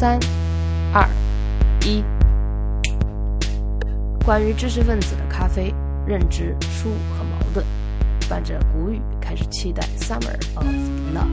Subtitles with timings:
[0.00, 0.18] 三、
[0.94, 1.06] 二、
[1.84, 2.02] 一。
[4.24, 5.74] 关于知识分子的咖啡
[6.06, 7.62] 认知、书和矛盾，
[8.26, 10.64] 伴着谷雨开始期待 Summer of
[11.14, 11.28] Love。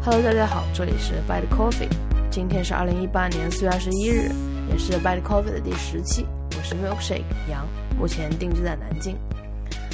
[0.00, 1.88] Hello，大家好，这里是 Bad Coffee，
[2.30, 4.30] 今天是二零一八年四月二十一日，
[4.70, 6.24] 也是 Bad Coffee 的第十期。
[6.56, 7.66] 我是 Milkshake 杨，
[7.98, 9.16] 目前定居在南京。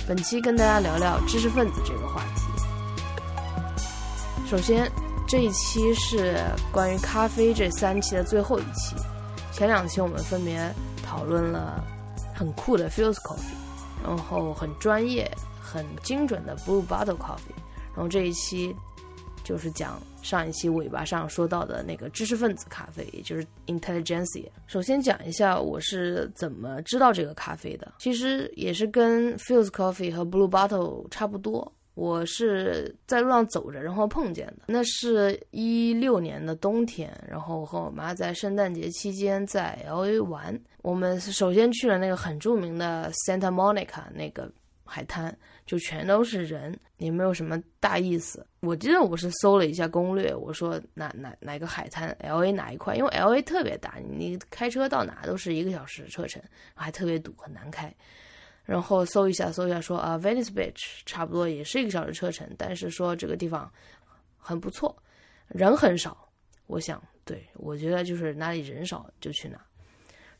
[0.06, 2.42] 本期跟大家聊聊知识分子这个话题。
[4.46, 4.92] 首先，
[5.26, 6.36] 这一期是
[6.70, 8.94] 关于咖啡这三期的最后一期。
[9.50, 11.84] 前两期我们分别讨论了
[12.32, 13.56] 很酷的 Fuse Coffee，
[14.04, 15.28] 然后很专业、
[15.60, 17.56] 很精准的 Blue Bottle Coffee，
[17.92, 18.72] 然后这一期
[19.42, 24.48] 就是讲上一期尾巴上说到的那个知识分子咖啡，也就是 Intelligentsia。
[24.68, 31.72] 首先讲一下我是怎么知道这个咖啡的，其实也是跟 Fuse Coffee 和 Blue Bottle 差不多。
[31.96, 34.64] 我是在路上走着，然后碰见的。
[34.66, 40.60] 那是一六年的冬天，然后我和我妈在圣诞节期间在 L A 玩。
[40.82, 44.52] 我们首先去了那个很著名的 Santa Monica 那个
[44.84, 48.46] 海滩，就全都是人，也没有什么大意思。
[48.60, 56.42] 我记得我是搜了一下攻略，我说哪哪哪个海滩 L A 哪一块，因为 L A 特别大，你开车到哪都是一个小时车程，
[56.74, 57.90] 还特别堵，很难开。
[58.66, 63.72] 然后搜一下，搜一下，说啊，Venice Beach 差不多也是一个小时车程，但是说这个地方
[64.36, 64.94] 很不错，
[65.46, 66.28] 人很少。
[66.66, 69.56] 我想，对我觉得就是哪里人少就去哪。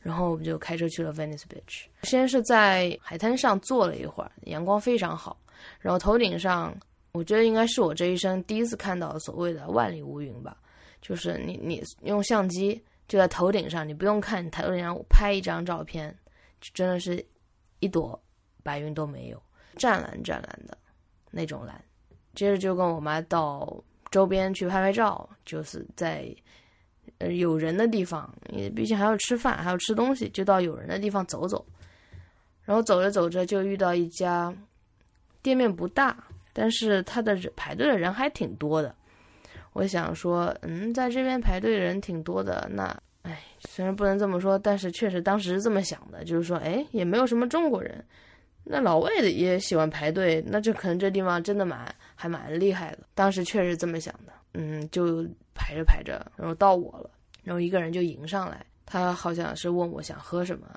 [0.01, 5.39] 然后我们就开车去了 Venice Beach，先是在海滩上坐了一会儿，阳光非常好。
[5.79, 6.77] 然后头顶上，
[7.13, 10.57] 我觉得应该是我这一生第一次看到所谓的万里无云吧，
[11.01, 16.13] 就是你你用相机就在头顶上，你不用看头顶上拍一张照片，
[16.73, 17.25] 真的是。
[17.79, 18.19] 一朵
[18.63, 19.41] 白云都没有，
[19.77, 20.77] 湛蓝湛蓝的
[21.31, 21.83] 那种蓝。
[22.33, 26.33] 接着就跟我妈到周边去拍拍照，就是在
[27.17, 31.65] 呃有人的地方，因为毕竟还要吃饭，还要吃东西，就到有人的地方走走。
[32.63, 34.53] 然后走着走着就遇到一家
[35.41, 36.17] 店面不大，
[36.53, 38.93] 但是他的人排队的人还挺多的。
[39.73, 42.95] 我想说，嗯，在这边排队人挺多的，那。
[43.27, 48.01] 哎，虽然不能这么说，但是确实当时是这么想的，就是说，哎，也没有什么中国人，
[48.63, 52.99] 那老外的也喜欢排队，那这可能这地方真的蛮还蛮厉害的。
[53.13, 57.09] 当时确实这么想的，嗯，就排着排着，然后到我了，
[57.43, 60.67] 然后一个人就迎上来，他好像是问我想喝什么，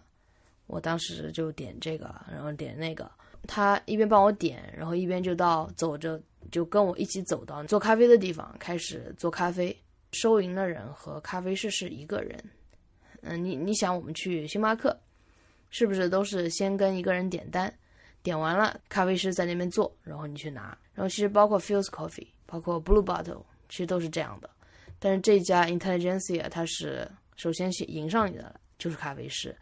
[0.67, 3.09] 我当时就点这个，然后点那个，
[3.47, 9.77] 他一边帮我点，然后一边就到走着就跟我一起走到做咖啡的地方，开始做咖啡。
[10.13, 12.43] 收银的人和咖啡师是一个人，
[13.23, 14.99] 嗯，你你想我们去星巴克，
[15.71, 17.73] 是不是都是先跟一个人点单，
[18.23, 24.51] 点完了咖啡师在那边做，然后你去拿，然后其实包括 Fuse Coffee，包括 Blue Bottle，其实都是这样的。
[24.99, 29.57] 但是这家 Intelligentsia 它是首先去迎上你的就是咖啡师，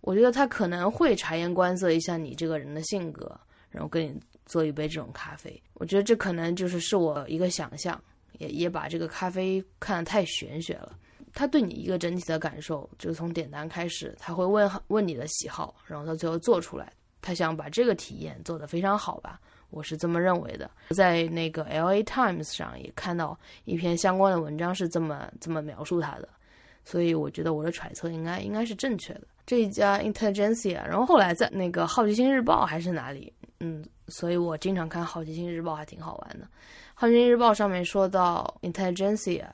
[0.00, 3.38] 我觉得他可能会察言观色一下你这个人的性格，
[3.70, 5.62] 然后给你做一杯这种咖啡。
[5.74, 8.02] 我觉得这可能就是是我一个想象。
[8.42, 10.98] 也也把这个咖啡看得太玄学了。
[11.32, 16.92] 他对你一个整体的感受，就是从点单开始，他会问问你的喜好，然后他最后做出来，
[17.22, 19.40] 他想把这个体验做得非常好吧？
[19.70, 20.70] 我是这么认为的。
[20.90, 26.28] 在那个 L A Times 上也看到一篇相关的文章是这么这么描述他的，
[26.84, 29.22] 所以我觉得我的揣测应该应该是正确的。
[29.46, 36.44] 这一家 Intelligencia，然后后来在那个好奇心日报还是哪里，嗯，所以我经常看好奇心日报，还挺好玩的。
[37.02, 39.46] 《汉京日报》上面说到，Intelligentsia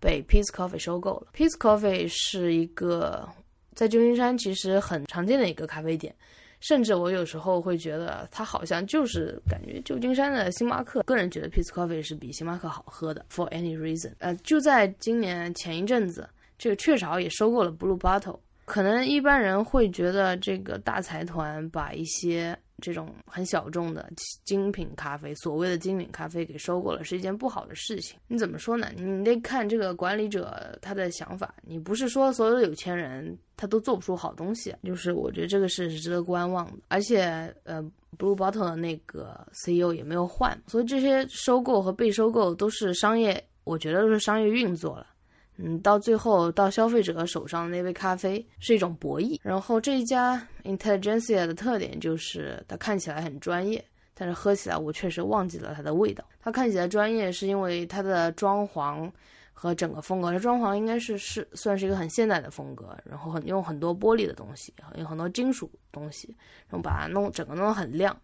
[0.00, 1.26] 被 Peace Coffee 收购了。
[1.36, 3.28] Peace Coffee 是一个
[3.74, 6.14] 在旧金山其实很常见的一个咖啡店，
[6.60, 11.02] 甚至我有时候会觉得它好像就是感觉旧金山的星巴克。
[11.02, 13.22] 个人觉得 Peace Coffee 是比星巴克好喝的。
[13.30, 16.26] For any reason，呃，就在今年前一阵子，
[16.56, 18.38] 这个雀巢也收购了 Blue Bottle。
[18.64, 22.58] 可能一般人会觉得这个大财团把一些。
[22.84, 24.12] 这种很小众的
[24.44, 28.18] 精品咖啡，所谓的精品咖啡给收购了，是一件不好的事情。
[28.28, 28.90] 你怎么说呢？
[28.94, 31.54] 你得看这个管理者他的想法。
[31.62, 36.82] 你不是说所有的有钱人他都做不出好东西，就是我觉得这个事是值得观望的。
[36.88, 37.82] 而且，呃
[38.18, 45.06] ，Blue Bottle 的那个 CEO 也没有换，所以这些收购和被收购都是商业，我觉得都是商业运作了。
[45.56, 49.38] 嗯，到最后到消费者手上的那杯咖啡是一种博弈。
[49.42, 53.84] 然后这一家 Intelligentsia 的特点就是它看起来很专业，
[54.14, 56.24] 但是喝起来我确实忘记了它的味道。
[56.40, 59.08] 它看起来专业是因为它的装潢
[59.52, 60.32] 和整个风格。
[60.32, 66.34] 它装潢应该是是算是一个很现代的风格，然后很用很多玻璃的东西，有很多金属东西，
[66.68, 68.16] 然后把它弄整个弄得很亮。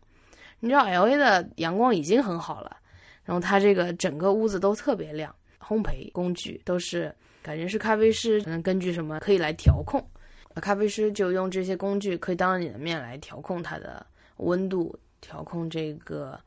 [0.59, 2.77] 你知道 LA 的阳光已经很好了，
[3.25, 5.33] 然后它这个整个屋子都特别亮。
[5.61, 10.05] 烘焙工具，都是感觉是咖啡师能根据什么可以来调控，
[10.57, 14.05] 咖啡师就用这些工具可以当着你的面来调控它的
[14.39, 16.41] 温度，调控这个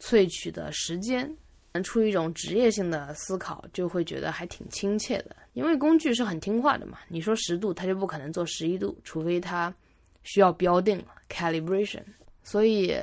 [0.00, 1.34] 萃取的时间。
[1.72, 7.00] 能出一种职业性的思考，就会觉得还挺亲切的，因为工具是很听话的嘛。
[7.06, 9.70] 你说十度，它就不可能做十一度，除非它
[10.22, 12.02] 需要标定 calibration。
[12.42, 12.96] 所以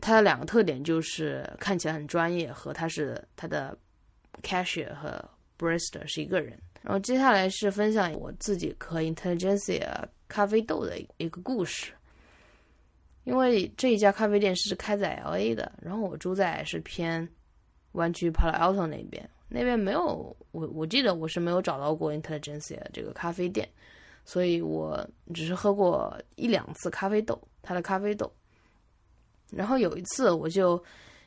[0.00, 3.76] 它的两个特点就是看起来很专业，和它是它的
[4.42, 5.22] cashier 和
[5.58, 6.58] barista 是一个人。
[6.82, 11.92] 然后接下来是分享我自己和 Intelligentsia 咖啡豆的一个故事。
[13.24, 17.26] 因为这一家咖啡店是开在 LA 的，然后我住在是偏
[17.92, 23.66] 湾区 Palo Alto 那边，那边没有我我记得我是没有找到过 Intelligentsia 这个咖啡店，
[24.26, 25.02] 所以我
[25.32, 28.30] 只是喝过一两次咖啡豆，它的咖啡豆。
[29.50, 30.76] 然后有一次，我就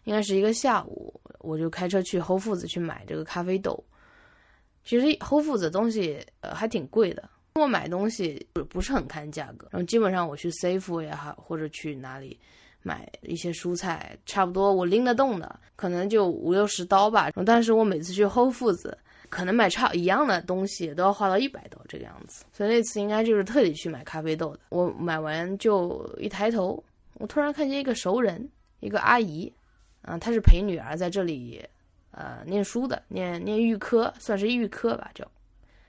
[0.03, 3.84] 应该是一个下午，我就开车去 Whole Foods 去买这个咖啡豆。
[4.84, 9.68] 其实 Whole Foods 东西呃还挺贵的，我买东西不是很看价格。
[9.72, 12.39] 然后基本上我去 Safe 也好，或者去哪里
[12.84, 17.30] 买一些蔬菜，差不多我拎得动的，可能就五六十刀吧。
[17.45, 18.94] 但是我每次去 Whole Foods，
[19.28, 22.45] 可能买差一样的东西都要花到一百刀这个样子。
[22.54, 24.62] 所以那次应该就是特地去买咖啡豆的。
[24.69, 26.81] 我买完就一抬头。
[27.16, 28.48] 我突然看见一个熟人，
[28.80, 29.51] 一个阿姨，
[30.07, 31.62] 啊，他是陪女儿在这里，
[32.12, 35.30] 呃，念书的，念念预科，算是预科吧，叫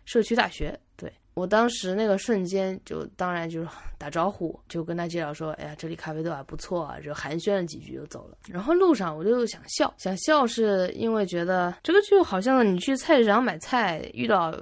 [0.04, 0.76] 社区大学。
[0.96, 8.36] 对我当时那个瞬间，就当然就是 打招呼，就跟他介绍说，哎呀，这里咖啡豆还不错啊，就寒暄了几句就走了。
[8.48, 14.52] 然后路上我就想笑，想笑是因为觉得这个就好像你去菜市场买菜遇到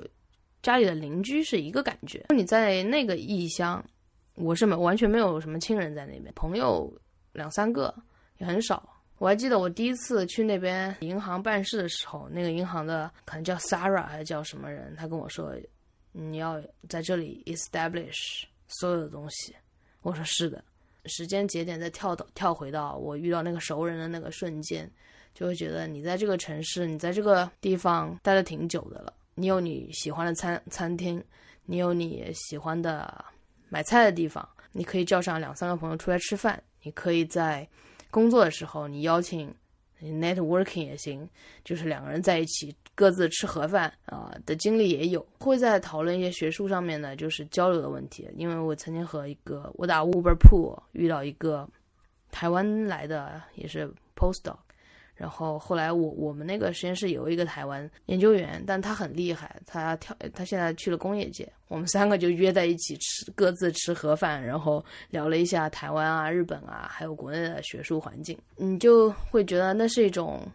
[0.62, 3.82] 家里的邻居是一个感觉，你在那个异乡。
[4.34, 6.92] 我是没完全没有什么亲人在那边，朋友
[7.32, 7.94] 两三个
[8.36, 8.86] 也很少。
[9.18, 15.54] 我还记得我第一次去那边银行办事的时候，那个银行的可能叫 Sara 还是叫什么人，他跟我说
[16.12, 19.54] 你要在这里 establish 所有的东西。
[20.02, 20.62] 我说是的。
[21.06, 24.90] 时间节点再跳到跳回到我遇到那个熟人的那个瞬间，
[25.34, 29.12] 就会觉得你在这个城市，你在这个地方待了挺久的了。
[29.34, 31.22] 你有你喜欢的餐餐厅，
[31.64, 33.24] 你有你喜欢的。
[33.68, 36.62] 买菜的地方，你可以叫上两三个朋友出来吃饭。
[36.82, 37.68] 你可以在
[38.10, 39.54] 工作的时候，你邀请
[40.02, 41.28] networking 也行，
[41.64, 45.26] 就是两个人在一起各自吃盒饭啊的经历也有。
[45.38, 48.28] 会在讨论一些学术上面的，就是交流的问题。
[48.36, 51.68] 因为我曾经和一个我打 Uber Pool 遇到一个
[52.30, 54.56] 台湾来的，也是 postdoc。
[55.16, 61.50] 然后后来我我们那个实验室有一个台湾研究员，但他很厉害，他跳他现在去了工业界。
[61.68, 68.38] 我们三个就约在一起吃，各自吃盒饭，然后聊了一下台湾啊、日本啊，还有国内的学术环境。
[68.56, 70.46] 你就会觉得那是一种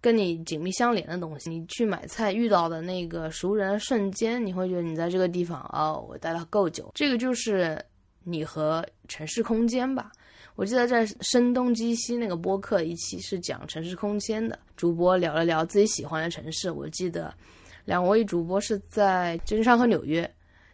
[0.00, 1.48] 跟你紧密相连的东西。
[1.48, 6.90] 你去买菜遇到的那个熟人瞬间，你会觉得你在这个地方哦，我待了够久。
[6.94, 7.82] 这个就是
[8.28, 10.12] 你和城市空间吧。
[10.54, 16.72] 我记得在《声东击西》那个播客一期是讲城市空间的，主播聊了聊自己喜欢的城市。
[16.72, 17.32] 我记得
[17.84, 20.28] 两位主播是在旧金山和纽约，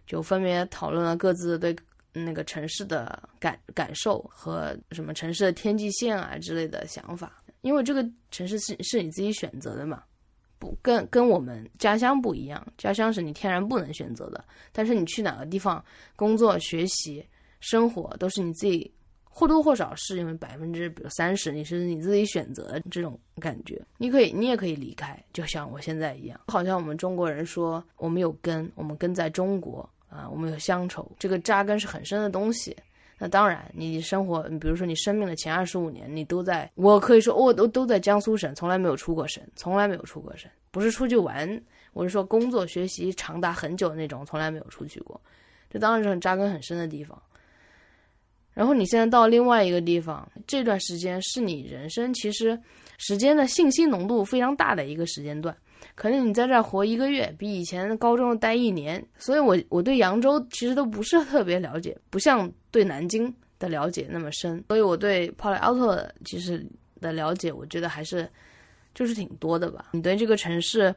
[0.07, 1.77] 就分别讨论了各自对
[2.15, 7.43] 那个城市的感感受和什么城市的天际线啊之类的想法。
[7.61, 10.03] 因为这个城市是是你自己选择的嘛，
[10.59, 14.43] 不跟跟我们家乡不一样，家乡是你天然不能选择的。
[14.73, 15.85] 但是你去哪个地方
[16.17, 17.23] 工作、学习、
[17.65, 18.93] 生活，都是你自己。
[19.37, 26.39] 或多或少是因为百分之比如三十你是你自己选择的这种感觉，你可以你也可以离开，就像我现在一样。
[26.47, 32.77] 好像我们中国人说我们有根，我们根在中国啊，我们有乡愁，这个扎根是很深的东西。
[33.19, 41.61] 那当然，你生活，比如说你生命的前二十五年，你都在，我可以说我都都在江苏省，从来没有出过省，从来没有出过省，不是出去玩，
[41.93, 45.21] 我是说工作学习长达很久的那种，从来没有出去过。
[45.69, 47.21] 这当然是很扎根很深的地方。
[48.55, 52.59] 然后你现在到另外一个地方，这段时间是你人生其实
[52.99, 55.55] 时间的信息浓度非常大的一个时间段，
[55.97, 59.05] 可能你在这儿活一个月，比以前高中待一年。
[59.19, 64.63] 所以，我我对扬州其实都不是特别了解，不像对南京的了解那么深。
[64.69, 66.65] 所以，我对 Palo Alto 其实
[67.01, 68.29] 的了解，我觉得还是
[68.95, 69.87] 就是挺多的吧。
[69.93, 70.95] 你对这个城市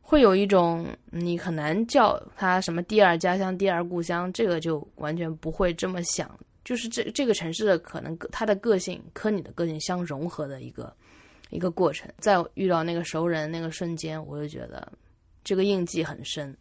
[0.00, 6.30] 会有一种你很难叫它什么第二家乡、第二故乡，这个就完全不会这么想。
[6.64, 10.94] 就是这这个城市的可能，它的个性和你的个性相融合的一个
[11.50, 12.10] 一个过程。
[12.18, 14.92] 在遇到那个熟人那个瞬间，我就觉得
[15.42, 16.56] 这个印记很深。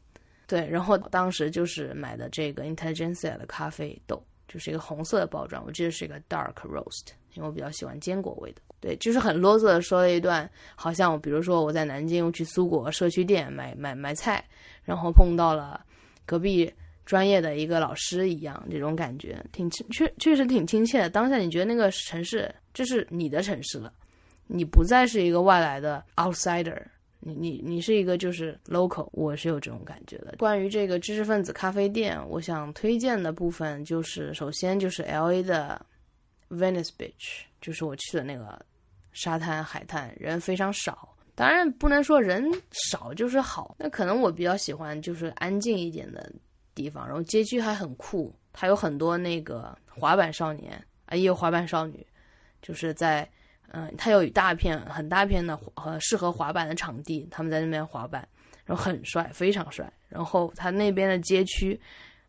[0.48, 8.62] 对，然后当时就是买的这个 Intelligentsia 的咖啡豆，就是一个红色的包装，我记得是一个 dark roast，因为我比较喜欢坚果味的。
[8.80, 14.44] 对，就是很啰嗦的说了一段，好像我比如说我在南京去苏果社区店买买买菜，
[14.84, 15.86] 然后碰到了
[16.26, 16.74] 隔壁
[17.10, 21.10] 专业的一个老师一样，这种感觉挺确确实挺亲切的。
[21.10, 23.92] 当下你觉得那个城市这是你的城市了，
[24.46, 26.80] 你不再是一个外来的 outsider，
[27.20, 30.36] 你你你是一个就是 local，我是有这种感觉的。
[30.38, 35.84] 关于这个知识分子咖啡店，我想推荐的部分就是首先就是 L A 的
[36.52, 38.64] Venice Beach，就是我去的那个。
[39.12, 43.76] 沙滩海滩人非常少，当然不能说人少就是好。
[43.80, 46.32] 那可能我比较喜欢就是安静一点的
[46.76, 50.74] 地方，然后街区还很酷，它有很多那个滑板少年
[51.06, 52.06] 啊，也有滑板少女，
[52.62, 53.30] 就是在
[53.72, 58.28] 嗯，它有一大片很大片的和适合滑板的场地，他们在那边滑板，
[58.66, 59.92] 然后很帅，非常帅。
[60.08, 61.80] 然后它那边的街区，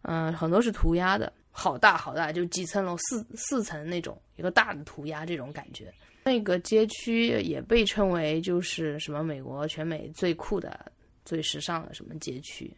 [0.03, 5.91] 嗯，很多是涂鸦的，好大好大，就几层楼四四层那种一个大的涂鸦这种感觉。
[6.25, 10.93] 那个街区也被称为就是什么美国全美最酷的、
[11.25, 12.71] 最时尚的什么街区。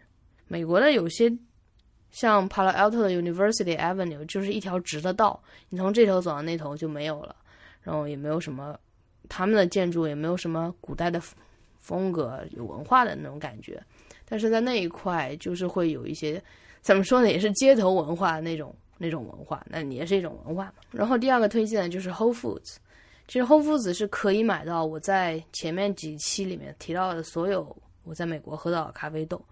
[0.47, 1.29] 美国的有些
[2.13, 7.35] 像 Palo Alto 的 University Avenue 就是一条直的道，你从这头走到那头就没有了，
[7.83, 8.79] 然后也没有什么
[9.29, 11.21] 他们的建筑也没有什么古代的
[11.79, 13.83] 风格、有文化的那种感觉。
[14.25, 16.41] 但是在那一块就是会有一些
[16.81, 20.75] 怎么说呢，也是街头文化那种那种文化，那也是一种文化嘛。
[20.91, 22.77] 然后第二个推荐的就是 Whole Foods。
[23.27, 29.43] 其实 Whole Foods 是可以买到我在前面几期里面提到的所有我在美国喝到的咖啡豆，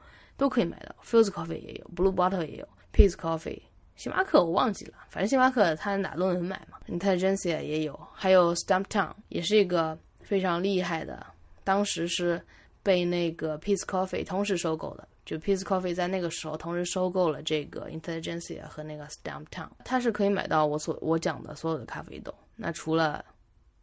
[0.41, 0.97] 都可以买到。
[1.05, 3.61] Fuse Coffee 也有，Blue Bottle 也有，Peace Coffee，
[3.95, 6.79] 星巴克我忘记了，反正星巴克它哪都能买嘛。
[6.89, 11.27] ，intelligentia 也有，还有 Stumptown 也是一个非常厉害的，
[11.63, 12.43] 当时是
[12.83, 22.35] 被那个 Peace Coffee 同时收购的，就 Peace Coffee 在那个时候同时收购了这个 Intelligentsia 和那个 Stumptown，它是可以买到我所我讲的所有的咖啡豆。
[22.57, 23.23] 那除了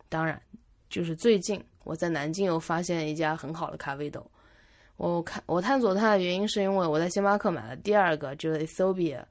[0.10, 0.42] 当然，
[0.90, 4.26] 就是最近我在南京又发现一家很好的咖啡豆。
[4.98, 9.24] 我看我探索它的原因，是因为我在星巴克买了第二个就是 Ethiopia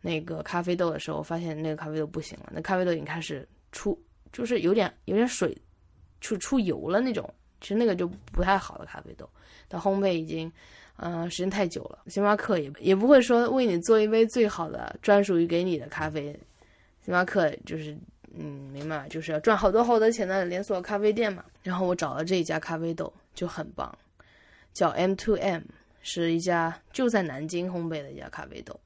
[0.00, 2.52] 那个咖啡豆的时候，发现那个咖啡豆不行了。
[2.54, 3.98] 那咖啡豆已经开始出，
[4.32, 5.56] 就是有点有点水，
[6.20, 7.28] 出出油了那种。
[7.60, 9.28] 其实那个就不太好的咖啡豆，
[9.68, 10.52] 它烘焙已经，
[10.98, 11.98] 嗯，时间太久了。
[12.06, 16.38] 星巴克也也不会说为你做一杯最好的专属于给你的咖啡。
[17.02, 17.96] 星巴克就是。
[18.38, 21.42] 嗯，明白，就是要赚好多好多钱的连锁咖啡店嘛。
[21.62, 23.90] 然后我找了这一家咖啡豆就很棒，
[24.76, 25.62] 叫 M to M，
[26.02, 28.78] 是一家就在南京烘焙的一家咖啡豆。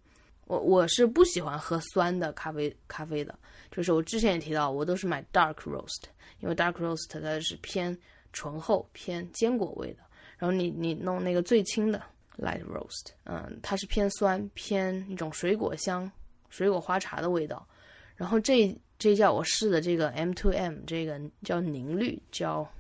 [0.47, 3.39] 我我是不喜欢喝酸的咖啡咖啡的，
[3.71, 6.05] 就是我之前也提到，我都是买 dark roast，
[6.39, 7.97] 因为 dark roast 它是偏
[8.33, 9.99] 醇厚、偏坚果味的。
[10.39, 12.01] 然后你你弄那个最轻的
[12.39, 16.11] light roast，嗯，它是偏酸、偏一种水果香、
[16.49, 17.67] 水果花茶的味道。
[18.15, 18.75] 然后这。
[19.03, 22.71] 这叫我试的这个 M to M，这个叫凝绿，叫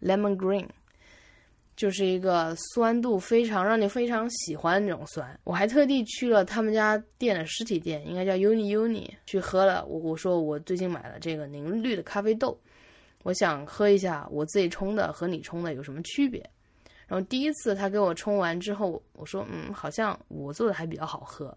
[0.00, 0.66] Lemon Green，
[1.74, 5.38] 就是一个酸度非常让你非常喜欢的那种酸。
[5.44, 9.84] 我还特地去了他们家店的实体店，应该叫 Uni Uni，去喝了。
[9.86, 12.58] 我我说我最近买了这个凝绿的咖啡豆，
[13.22, 16.40] 我想喝一下我自己冲的和你冲的有什么区别。
[17.08, 21.56] 然后第一次他给我冲完之后，我说嗯，好像我做的还比较好喝。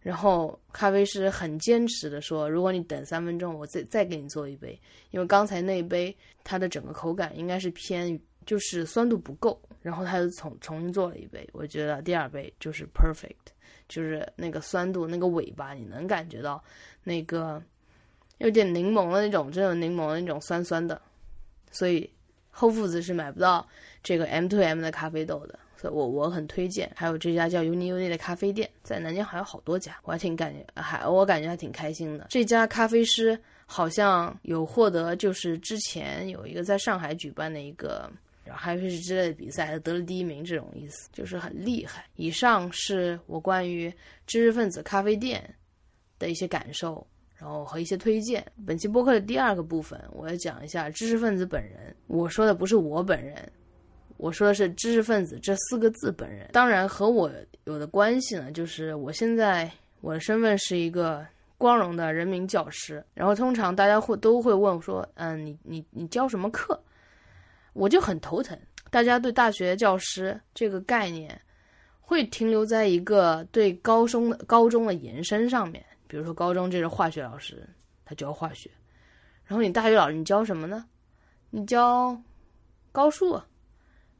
[0.00, 4.76] 然后咖啡师很坚持的说：“如果你等三分钟，我再再给你做一杯，
[5.12, 9.60] 因为刚才那一杯它的整个口感应该是偏，就是酸度不够。
[9.80, 13.34] 然后他又重重新做了一杯，我觉得第二杯就是 perfect，
[13.88, 16.62] 就是那个酸度那个尾巴你能感觉到，
[17.02, 17.60] 那个
[18.38, 21.02] 有点柠檬的那种，真的柠檬的那种酸酸的，
[21.72, 22.08] 所以
[22.50, 23.66] 后父子是买不到
[24.04, 32.28] 这个 M to M 的咖啡豆的。”所以我我很推荐，还有这家叫 Uni Uni 的咖啡店，在南京还有好多家，我还挺感觉还我感觉还挺开心的。
[32.30, 38.08] 这家咖啡师好像有获得，就是之前有一个在上海举办的一个
[38.56, 42.04] 咖啡师之类的比赛，得了第一名，这种意思就是很厉害。
[42.16, 43.92] 以上是我关于
[44.26, 45.42] 知识分子咖啡店
[46.18, 47.06] 的一些感受，
[47.36, 48.44] 然后和一些推荐。
[48.66, 51.94] 本期播客的第二个部分，我要讲一下知识分子本人。
[52.06, 53.50] 我说的不是我本人。
[54.18, 57.28] 我说的是知识分子这四个字本人，当然和我
[57.64, 59.68] 有的关系呢，就是我现在
[60.00, 61.26] 我的身份是一个
[61.58, 63.04] 光荣的人民教师。
[63.14, 66.80] 然后通常大家会都会问说，嗯，你你你教什么课？
[67.72, 68.58] 我就很头疼。
[68.90, 71.40] 大家对大学教师这个概念
[72.00, 77.68] 会停留在一个对高中的高中的延伸上面，比如说高中这是化学老师，
[78.04, 78.70] 他教化学。
[79.44, 80.84] 然后你大学老师你教什么呢？
[81.50, 82.16] 你教
[82.92, 83.40] 高数。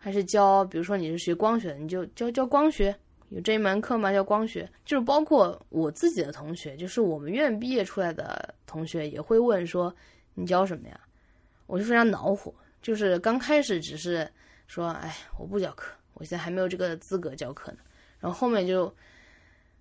[0.05, 2.93] 还是教，比如说你是学光学，你就教教光学，
[3.29, 4.13] 有这一门课吗？
[4.13, 9.95] 叫光学，就是包括我自己的同学，就是我们院毕业出来的同学也会问说
[10.35, 11.01] 你教什么呀？
[11.67, 12.53] 我就非常恼火，
[12.83, 14.29] 就是刚开始只是
[14.67, 17.79] 说哎我不教课，我现在还没有这个资格教课呢，
[18.21, 18.95] 然后后面就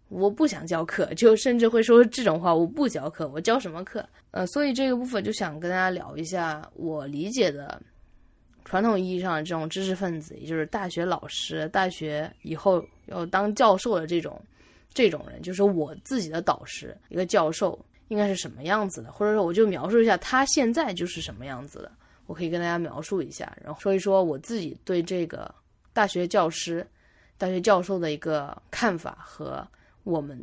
[0.08, 4.08] 我不想教课，就甚至会说这种话，我不教课，我教什么课？
[4.32, 7.82] 呃，所以这个部分就想跟大家聊一下我理解的。
[8.64, 14.40] 传统意义上的这种知识分子，也就是大学老师、大学以后要当教授的这种
[14.94, 17.78] 这种人，就是我自己的导师，一个教授
[18.10, 21.92] 应该是什么样子的，或者说我就描述一下他现在就是什么样子的，
[22.32, 25.54] 我可以跟大家描述一下，然后说一说我自己对这个
[25.92, 26.88] 大学教师、
[27.38, 29.68] 大学教授的一个看法和
[30.06, 30.42] 我们。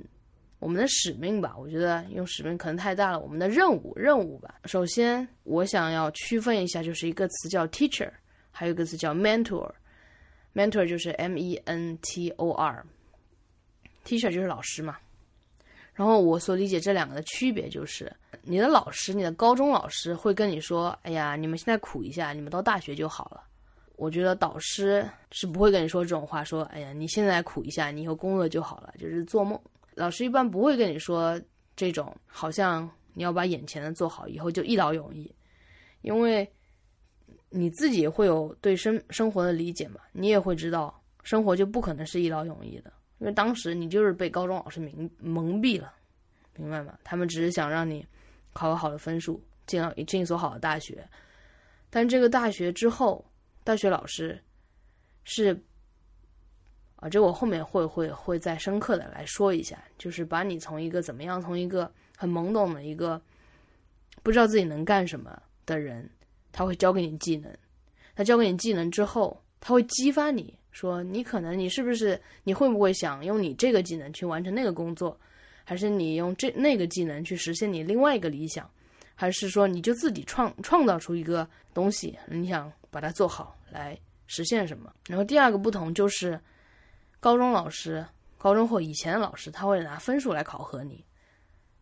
[0.61, 3.21] 我们的使命吧，我觉得用使命可能太大了。
[3.21, 4.57] 我们的任务，任务吧。
[4.65, 8.11] 首先，我想要区分一下，就是一个词叫 teacher，
[8.51, 9.73] 还有一个词叫 mentor。
[10.55, 14.99] mentor 就是 M E N T O R，teacher 就是老师嘛。
[15.99, 18.09] 然后我所理解这两个的区别就是，
[18.43, 23.43] 你的老师，你的高中老师会跟你说：“哎呀，你们现在苦一下，你们到大学就好了。”
[23.99, 29.61] 我觉得导师是不会跟你说这种话，说：“哎呀，你现在苦一下，你以后工作就好了。”就是做梦。
[29.97, 31.37] 老师一般不会跟你说
[31.75, 35.35] 这种，好像你要把眼前的做好，以后就一劳永逸，
[36.03, 36.49] 因为
[37.51, 45.93] 你自己会有对生生活的理解嘛，你也会知道生活就不可能是一劳永逸的，因为当时你就是被高中老师蒙蒙蔽了，
[46.57, 46.99] 明白吗？
[47.05, 48.07] 他们只是想让你
[48.53, 51.09] 考个好的分数，进到进一所好的大学，
[51.91, 53.25] 但这个大学之后，
[53.65, 54.43] 大学老师
[55.25, 55.61] 是。
[57.01, 63.23] 啊，这我后面会会会再深刻的来说一下，就是把你从一个怎么样，从一个很懵懂的一个
[64.21, 66.11] 不知道自己能干什么的人，
[66.51, 67.57] 他会教给你技能，
[68.17, 75.19] 他教给你技能之后，他会激发你说你可能你是不是你会不会想用你这个技能去完成那个工作，
[75.65, 78.71] 还是你用这那个技能去实现你另外一个理想，
[79.15, 84.93] 还是说你就自己创创造出一个东西，你想把它做好来实现什么？
[85.09, 86.41] 然后第二个不同就是。
[87.21, 88.07] 高中老师，
[88.37, 91.05] 高中或以前的老师，他会拿分数来考核你。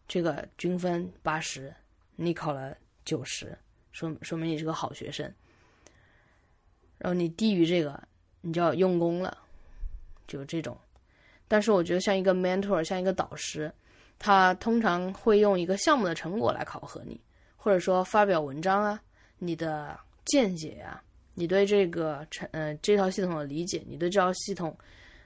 [0.09, 1.70] 这个均分八十，
[2.14, 3.55] 你考了九十，
[3.92, 5.31] 说说明你是个好学生。
[6.96, 8.03] 然后你低于这个，
[8.40, 9.38] 你就要用功了，
[10.27, 10.77] 就这种。
[11.49, 13.72] 但是我觉得像一个 mentor，像一个导师，
[14.18, 17.20] 他通常会用一个项目的成果来考核你，
[17.57, 19.01] 或者说发表文章啊，
[19.38, 21.03] 你的见解啊，
[21.35, 24.77] 你对这个成呃这套系统的理解，你对这套系统。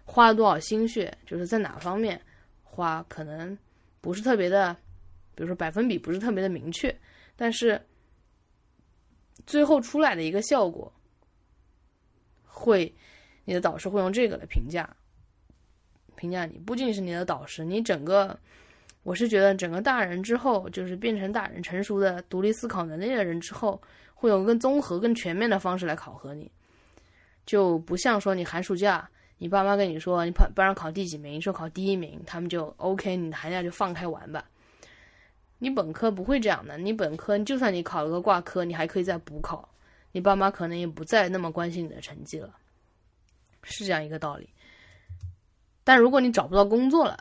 [0.02, 2.20] 花了多少心血，就是在哪方面
[2.64, 3.56] 花，可能
[4.00, 4.74] 不是特别的，
[5.36, 6.92] 比如说百分比不是特别的明确，
[7.36, 7.80] 但是
[9.46, 10.92] 最后出来的一个效果，
[12.60, 12.94] 会
[13.44, 14.88] 你的导师会用这个来评价，
[16.14, 18.38] 评价你，不仅是你的导师，你整个，
[19.02, 23.80] 我是觉得整个大人之后，就是变成大人成熟的独立思考能力的人之后，
[24.14, 26.50] 会有更综合、更全面的方式来考核你，
[27.46, 29.08] 就不像说你寒暑假。
[29.42, 34.44] 你爸妈跟你说你班班上考第几名，说考第一名，他们就 OK，你寒假就放开玩吧。
[35.58, 39.66] 你本科不会这样的，你本科就算你考了个挂科，你还可以再补考，
[40.12, 42.54] 你爸妈可能也不再那么关心你的成绩了，
[43.62, 44.48] 是这样一个道理。
[45.84, 47.18] 但如果你找不到工作了，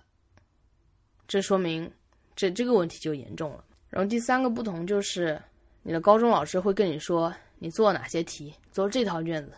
[1.27, 1.91] 这说明
[2.35, 3.63] 这这个问题就严重了。
[3.89, 5.41] 然后第三个不同就是，
[5.81, 9.53] 你的高中老师会跟你说你做哪些题，做这套卷子。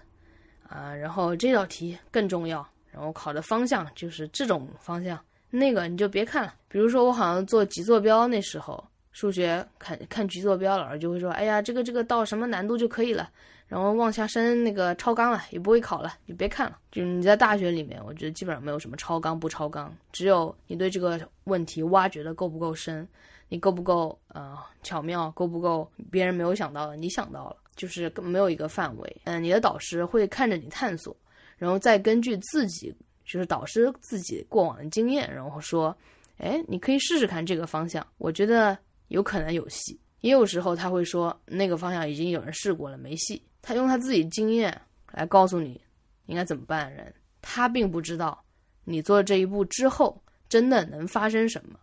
[0.68, 6.56] 啊，然后这道题更重要，然后考的方向就是这种方向，那个你就别看了。
[6.70, 13.30] 比如说我好像做极坐标那时候，数学看看极坐标，老师就会说，哎呀，这个这个到什么难度就可以了，
[13.68, 16.78] 然后往下升那个超纲了，也不会考了，就别看了。
[16.92, 23.08] 就你在大学里面，我觉得基本上没有什么超纲不超纲，只有你对这个问题挖掘的够不够深，
[23.50, 27.58] 你够不够呃巧妙，够不够别人没有想到的，你想到了。
[27.74, 31.16] 就是没有一个范围，嗯，你的导师会看着你探索，
[31.58, 32.94] 然后再根据自己，
[33.26, 35.96] 就是导师自己过往的经验，然后说，
[36.38, 38.78] 哎，你可以试试看这个方向，我觉得
[39.12, 40.00] 有可能有戏。
[40.22, 43.42] 也有时候他会说，那个方向已经有人试过了，没戏。
[43.62, 45.80] 他用他自己经验来告诉你
[46.26, 46.96] 应该怎么办的。
[46.96, 48.44] 人他并不知道
[48.84, 51.80] 你做这一步之后真的能发生什么，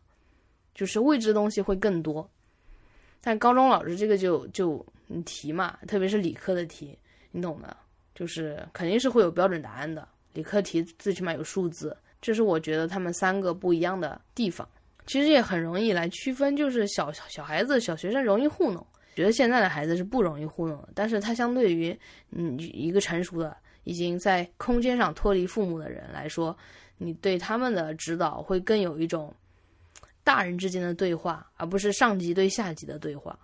[0.75, 2.29] 就是未知东西会更多。
[3.21, 4.85] 但高中老师这个就就。
[5.25, 6.95] 题嘛，特别是理科的题，
[7.31, 7.75] 你懂的，
[8.15, 10.07] 就是肯定是会有标准答案的。
[10.35, 14.69] 理科题最起码有数字，这是我觉得他们三个不一样的地方。
[15.09, 20.91] 其实也很容易来区分，就是小小孩子、小学生容易糊弄，觉得现在的孩子是不容易糊弄的。
[20.95, 21.99] 但是他相对于
[22.31, 26.57] 嗯一个成熟的、已经在空间上脱离父母的人来说，
[26.99, 29.35] 你对他们的指导会更有一种
[30.23, 33.37] 大人之间的对话，而不是上级对下级的对话。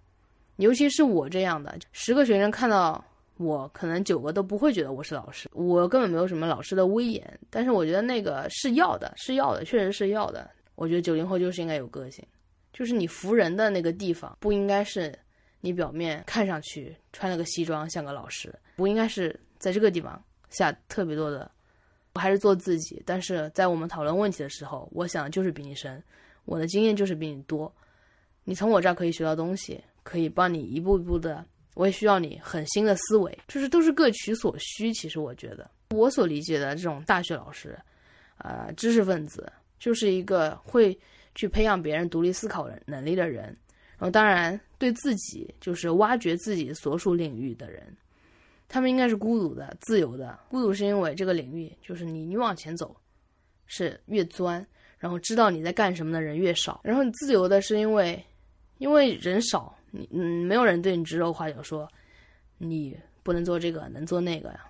[0.57, 3.05] 尤其是我这样的，十个学生看到
[3.38, 7.40] 我，可能九个都不会觉得我是老师，我根本没有什么老师的威严。
[7.50, 10.48] 但是我觉得那个是要的，是要的，确实是要的。
[10.74, 12.24] 我觉得九零后就是应该有个性，
[12.72, 15.16] 就是你服人的那个地方，不应该是
[15.60, 21.50] 你表面看上去穿了个西装像个老师，不应该是在这个地方下特别多的。
[22.14, 26.02] 我还是做自己，但是在我们讨论问题的时候，我想就是比你深，
[26.44, 27.72] 我的经验就是比你多，
[28.44, 29.82] 你从我这儿可以学到东西。
[30.04, 34.92] 可以帮你一步一步的，我也需要你很新的思维，就是都是各取所需。
[34.92, 37.74] 其实我觉得，我所理解的这种大学老师，
[38.37, 39.50] 呃，知识分子，
[39.84, 40.98] 就是一个会
[41.34, 43.44] 去培养别人独立思考能力的人。
[43.98, 47.94] 然后，当然对自己就是挖掘自己所属领域的人，
[48.66, 50.38] 他们应该是孤独的、自由的。
[50.48, 52.96] 孤独是因为这个领域就是你，你往前走
[53.66, 54.66] 是越钻，
[54.98, 56.80] 然后知道你在干什么的人越少。
[56.82, 58.24] 然后你自由的是因为，
[58.78, 59.76] 因为人少。
[59.90, 61.86] 你嗯，没有人对你指手画脚说，
[62.56, 64.64] 你不能做这个，能做那个呀，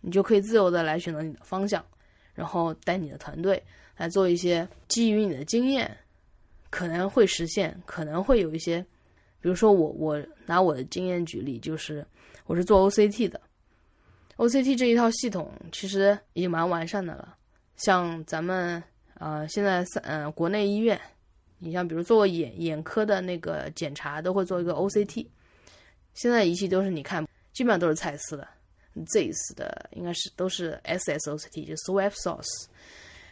[0.00, 1.84] 你就可以自由的来选择你的方向，
[2.32, 3.62] 然后带你的团队
[4.00, 5.94] 来做一些基于你的经验
[6.70, 8.80] 可能会实现，可能会有一些，
[9.42, 12.02] 比如说我我拿我的经验举例，就是
[12.46, 13.38] 我是做 OCT 的
[14.38, 17.36] ，OCT 这一套系统其实已经蛮完善的了，
[17.76, 18.82] 像咱们
[19.18, 20.98] 呃现在三嗯国内医院。
[21.62, 25.26] 你像比如做眼眼科的那个检查，都会做一个 OCT。
[26.14, 28.48] 现在仪器都是你看，基本上都是蔡司的
[28.96, 32.64] ，ZS 的应该是都是 SSOCT，就 Swab Source，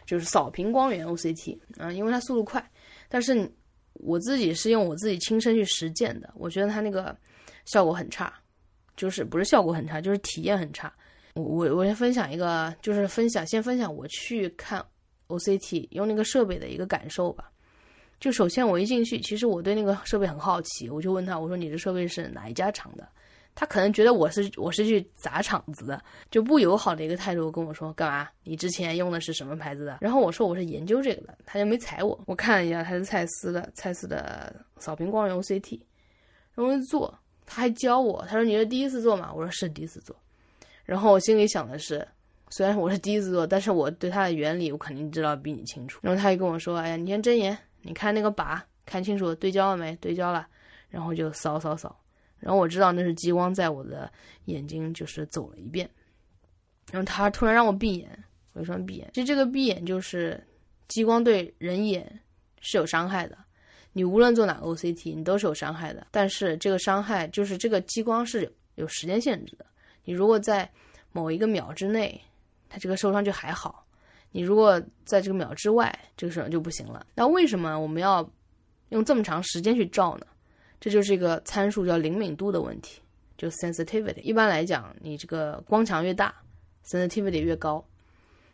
[0.09, 2.67] 就是扫屏光源 OCT 啊，因为它速度快。
[3.07, 3.47] 但是
[3.93, 7.15] 我自己是用我自己亲身去实践的，我觉得它那个
[7.65, 8.33] 效果很差，
[8.97, 10.91] 就是不是效果很差，就是体验很差。
[11.35, 14.83] 我我我先分享一个，就是分享先分享我去看
[15.27, 17.51] OCT 用那个设备的一个感受吧。
[18.19, 23.07] 就首先我一进去，其实我对那个设备很好奇，我就问他，我说你这设备是哪一家厂的？
[23.59, 28.29] 他可能觉得我是我是去砸场子的，就不友好的一个态度跟我说干嘛？
[28.45, 29.97] 你之前用的是什么牌子的？
[29.99, 32.17] 然后我说我是研究这个的，他就没睬我。
[32.25, 35.77] 我看了一下，他是蔡司的，蔡司的扫屏光源 OCT，
[36.55, 37.13] 然后做，
[37.45, 39.29] 他还教我，他说你是第一次做吗？
[39.35, 40.15] 我说是第一次做。
[40.85, 42.07] 然后我心里想的是，
[42.49, 45.99] 虽然我是第一次做，但是我对它的原理我肯定知道比你清楚。
[46.01, 47.57] 然后他就跟我说，哎呀，你先睁眼。
[47.81, 49.93] 你看那个靶，看清楚对焦了没？
[49.97, 50.47] 对焦了，
[50.89, 51.93] 然后就扫扫扫，
[52.39, 54.11] 然后我知道那是激光在我的
[54.45, 55.89] 眼睛就是走了一遍，
[56.91, 58.23] 然后他突然让我闭眼，
[58.53, 59.09] 我就说闭眼。
[59.13, 60.41] 其实这个闭眼就是
[60.87, 62.19] 激光对人眼
[62.61, 63.37] 是有伤害的，
[63.93, 66.07] 你无论做哪个 OCT，你都是有伤害的。
[66.11, 69.65] 但是这个伤害就是这个激光是有时间限制的，
[70.03, 70.69] 你如果在
[71.11, 72.19] 某一个秒之内，
[72.69, 73.85] 它这个受伤就还好。
[74.31, 77.05] 你如果在这个秒之外，这个时候就不行了。
[77.15, 78.27] 那为什么我们要
[78.89, 80.25] 用这么长时间去照呢？
[80.79, 83.01] 这就是一个参数叫灵敏度的问题，
[83.37, 84.21] 就 sensitivity。
[84.21, 86.33] 一般来讲，你这个光强越大
[86.85, 87.83] ，sensitivity 越高。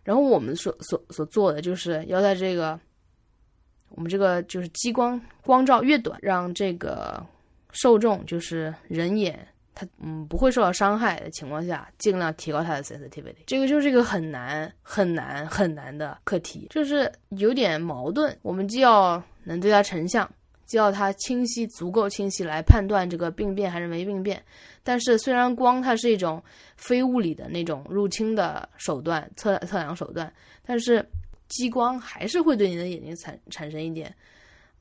[0.03, 2.79] 然后我们所所所做的就是要在这个
[3.89, 7.25] 我们这个就是激光光照越短，让这个
[7.71, 9.47] 受众就是人眼。
[9.77, 13.43] 它嗯不会受到伤害的情况下，尽量提高它的 sensitivity。
[13.45, 18.33] 这个就是一个很难很难很难的课题，就是有点矛盾。
[18.41, 20.31] 我们既要能对它成像，
[20.65, 24.43] 就要它清晰足够清晰来判断这个病变还是没病变。
[24.83, 26.43] 但是虽然光它是一种
[26.75, 30.31] 非物理的那种入侵的手段测测量手段，
[30.65, 31.07] 但是
[31.47, 34.13] 激光还是会对你的眼睛产产生一点。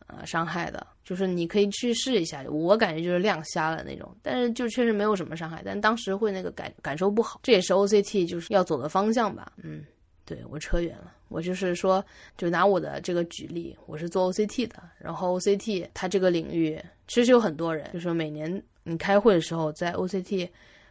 [0.07, 9.51] 呃，伤害的，就是你可以去试一下，我感觉就是亮瞎了那种，但是就确实没有什么伤害，但当时会那个感感受不好，这也是 OCT 就是要走的方向吧。
[9.63, 9.83] 嗯，
[10.25, 12.05] 对我扯远了，我就是说，
[12.37, 20.49] 就拿我的这个举例，我是做 OCT 的，然后 OCT 它这个领域其实有很多人，就是每年你开会的时候在 OCT。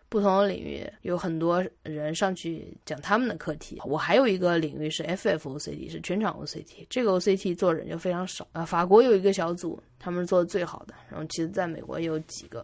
[0.10, 3.82] 不同的领域有很多人上去讲他们的课题。
[3.84, 6.86] 我还有一个领域是 FFOCT，是全场 OCT。
[6.88, 8.64] 这个 OCT 做人就非常少啊。
[8.64, 10.94] 法国有一个小组，他们是做的最好的。
[11.10, 12.64] 然后其实在美国也有几个，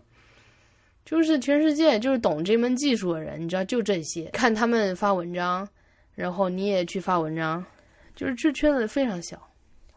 [1.04, 4.26] 就是全世界就是懂这门技术的人，你知道就这些。
[4.26, 5.68] 看他们发文章，
[6.20, 7.66] 然后你也去发文章，
[8.14, 9.42] 就是这圈子非常小。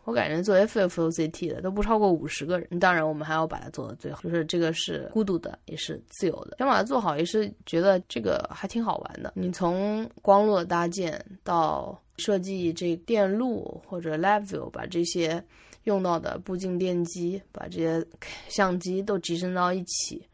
[0.04, 9.32] 我感觉做 FFOCT 的都不超过五十个人，当然我们还要把它做的最好，就是这个是孤独的，也是自由的，想把它做好，也是觉得这个还挺好玩的。
[9.35, 15.42] 你从光路的搭建到设计这电路或者 LabVIEW，把这些
[15.85, 18.04] 用到的步进电机，把这些
[18.48, 20.24] 相机都集成到一起，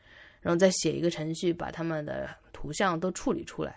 [0.42, 3.76] 然后再写一个程序把它们的图像都处理出来，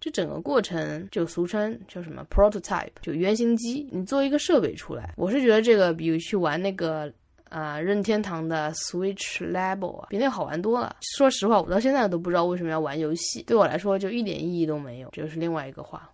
[0.00, 3.86] 这整个过程就俗称叫什么 prototype，就原型机。
[3.92, 7.12] 你做一个设备出来，我是觉得这个比去玩那个
[7.50, 10.96] 啊任天堂的 Switch Labo 啊，比那个好玩多了。
[11.02, 15.10] 说实话，我到现在都不知道为什么要玩游戏，对我来说就一点意义都没有。
[15.12, 16.10] 这是另外一个话。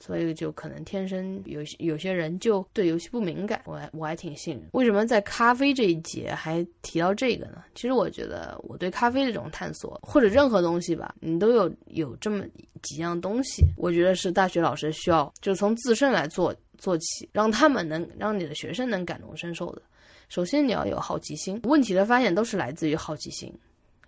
[0.00, 4.66] 所以就可能天生有有些人就对游戏不敏感，我还我还挺信任。
[4.72, 7.62] 为什么在咖啡这一节还提到这个呢？
[7.74, 12.44] 其实我觉得我对咖啡这种探索，或者任何东西吧，你都有有这么
[12.82, 19.82] 几样东西，我觉得是大学老师需要就从自身来做做起，让他们能让你的学生能感同身受的。
[20.30, 23.52] 首先你要有好奇心，问题的发现都是来自于好奇心。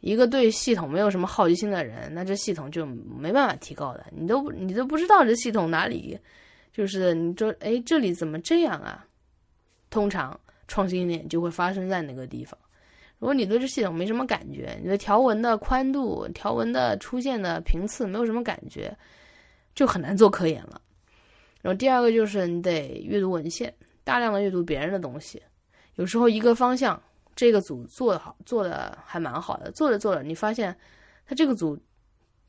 [0.02, 4.04] 一个对系统没有什么好奇心的人，那这系统就没办法提高的。
[4.10, 6.18] 你都你都不知道这系统哪里，
[6.72, 9.06] 就是你说，哎，这里怎么这样啊？
[9.90, 12.58] 通常创新点就会发生在那个地方。
[13.20, 18.92] 如果你对这系统没什么感觉，你对条纹的宽度、条纹的出现的频次没有什么感觉，
[19.72, 20.80] 就很难做科研了。
[21.60, 25.40] 然后第二个就是你得阅读文献，大量的阅读别人的东西。
[25.94, 27.00] 有时候一个方向。
[27.34, 29.70] 这个组做的好，做的还蛮好的。
[29.72, 30.76] 做着做着，你发现
[31.26, 31.78] 他这个组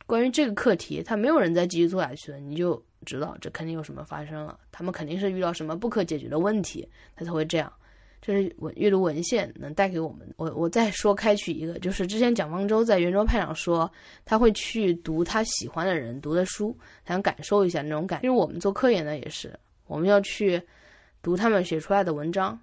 [0.05, 4.59] 关于这个课题，他没有人再继续做下去了，你就知道这肯定有什么发生了。
[4.71, 7.71] 他们肯定是遇到什么不可解决的问题，他才会这样。
[8.25, 10.25] 这是文阅读文献能带给我们。
[10.37, 13.91] 我我再说开取一个，就是之前蒋方舟在圆桌派上说，
[14.23, 16.73] 他会去读他喜欢的人读的书，
[17.05, 18.21] 想感受一下那种感。
[18.23, 20.61] 因为我们做科研的也是，我们要去
[21.21, 22.57] 读他们写出来的文章，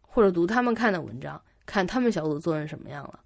[0.00, 1.38] 或者读他们看的文章。
[1.66, 3.20] 看他们小组做成什么样了，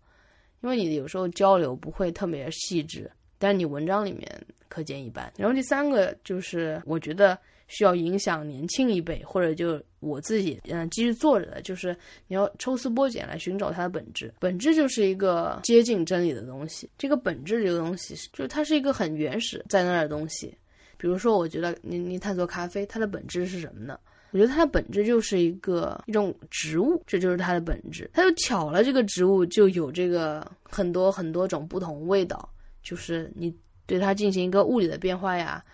[0.60, 4.28] 因为你有时候交流不会特别细致，但你文章里面
[4.68, 5.32] 可见一斑。
[5.36, 11.96] 然后第三个就是我觉得需要影响年轻一辈，或者就我自己嗯继续做着的，就是
[12.26, 14.32] 你要抽丝剥茧来寻找它的本质。
[14.38, 16.88] 本质就是一个接近真理的东西。
[16.96, 20.56] 这个本质这个东西是，就是它是一个很原始在那儿的东西。
[20.96, 23.98] 比如说，我觉得你你探索咖啡，它的本质是什么呢？
[24.30, 28.10] 我觉得它的本质就是一个一种植物，这就是它的本质。
[28.12, 32.48] 它就巧了，这个植物就有这个很多很多种不同味道，
[32.82, 33.54] 就是你
[33.86, 35.64] 对它进行一个物理的变化呀，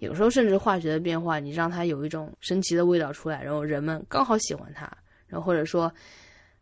[0.00, 4.90] 有时候甚至化学的变化，你让它有一种神奇的味道出来，然后人们刚好喜欢它，
[5.28, 5.92] 然后或者说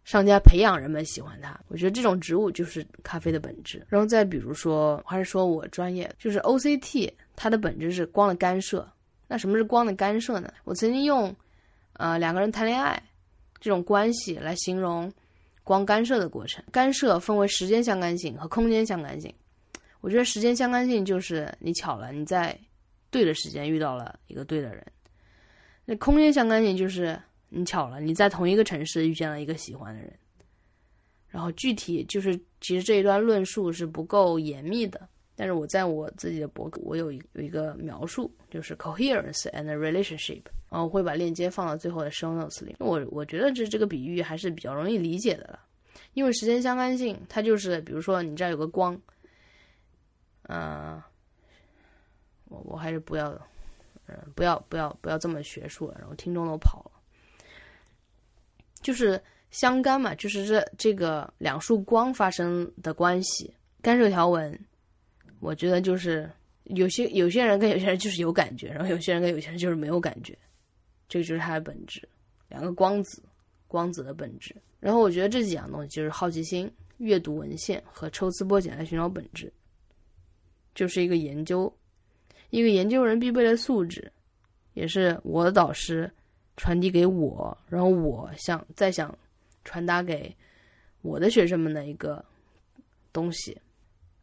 [0.05, 1.59] 商家培养人们喜欢它。
[1.69, 3.83] 我觉得这种植物就是咖啡的本质。
[3.89, 8.87] 然后再比如说，还是说我专业就是 OCT，它的本质是光的干涉。
[9.33, 10.53] 那什么是光的干涉呢？
[10.63, 11.35] 我曾经用，
[11.95, 13.03] 呃，两个人谈恋爱
[13.59, 15.11] 这种关系来形容
[15.65, 16.63] 光干涉的过程。
[16.71, 19.33] 干涉分为时间相干性和空间相干性。
[20.03, 22.55] 我觉得时间相干性就是你巧了，你在
[23.11, 24.87] 对的时间遇到了一个对的人。
[25.87, 27.19] 那空间相干性就是
[27.49, 30.13] 你巧了，你在同一个城市遇见了一个喜欢的人。
[31.27, 35.09] 然后具体就是，其实这一段论述是不够严密的。
[35.35, 42.77] 但是我在我自己的博客，我有一有一个描述，就是 coherence and relationship，然后我会把链接放到最后的 show notes 里。
[42.79, 45.61] 我我觉得这这个比喻还是比较容易理解的了，
[46.13, 49.01] 因为时间相干性，它就是比如说你这儿有个光，
[50.49, 51.03] 嗯，
[52.45, 53.31] 我我还是不要，
[54.07, 56.93] 嗯，不要不要不要这么学术了，然后听众都跑了，
[58.83, 64.57] 就是相干嘛，就是这这个两束光发生的关系，干涉条纹。
[65.43, 66.31] 我觉得就是
[66.67, 70.39] 有些有些人跟有些人就是有感觉，然后有些人跟有些人就是没有感觉，
[71.09, 72.09] 这个就是它的本质。
[72.49, 73.21] 两个光子，
[73.67, 74.55] 光子的本质。
[74.79, 79.53] 然后我觉得这几样东西就是好奇心、阅读文献和抽丝剥茧来寻找本质，
[80.77, 81.75] 就是一个研究，
[82.51, 84.13] 一个研究人必备的素质，
[84.75, 86.09] 也是我的导师
[86.57, 89.13] 传递给我，然后我想再想
[89.65, 90.33] 传达给
[91.01, 92.25] 我的学生们的一个
[93.13, 93.61] 东西，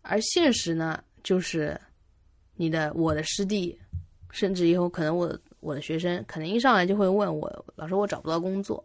[0.02, 1.04] 而现实呢？
[1.24, 1.80] 就是
[2.56, 3.78] 你的我的师弟，
[4.32, 8.84] 甚至以后可能我我的学生，可能一上来就会问我，老师我找不到工作，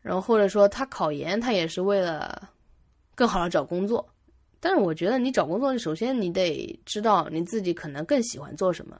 [0.00, 2.50] 然后或者说他考研，他也是为了
[3.14, 4.08] 更好的找工作。
[4.60, 8.98] 但是我觉得你找工作，首先你得知道你自己可能更喜欢做什么。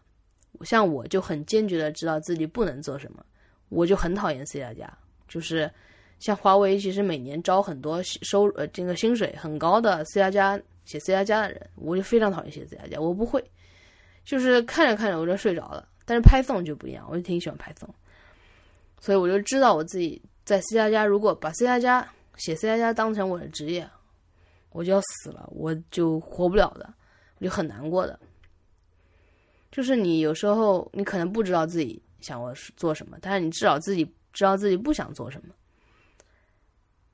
[0.63, 3.25] 像我就很坚决的知道自己不能做什么，
[3.71, 5.71] 我就很讨厌 C 加加，就是
[6.19, 10.61] 像华为其实每年招很多收呃这个薪水很高的 C 加加。
[10.85, 13.45] 写 C 加加的人，我就非常讨厌写 C 加加，我不会，
[14.25, 15.89] 就是看着看着我就睡着了。
[16.05, 17.89] 但是 Python 就不一样，我就挺喜欢 Python，
[19.01, 23.89] 所以我就知道我自己在 C 加加，如果把 C 加加写 C 加加当成我的职业，
[24.71, 26.93] 我就要死了，我就活不了的，
[27.39, 28.19] 我就很难过的。
[29.73, 35.55] 就是你有时候你可能不知道自己想我做什么，但是你至少自己知道自己不想做什么，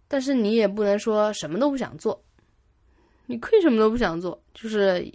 [0.08, 2.22] 但是你也不能说什么都不想做。
[3.30, 5.08] 你可以什么都不想做，就是，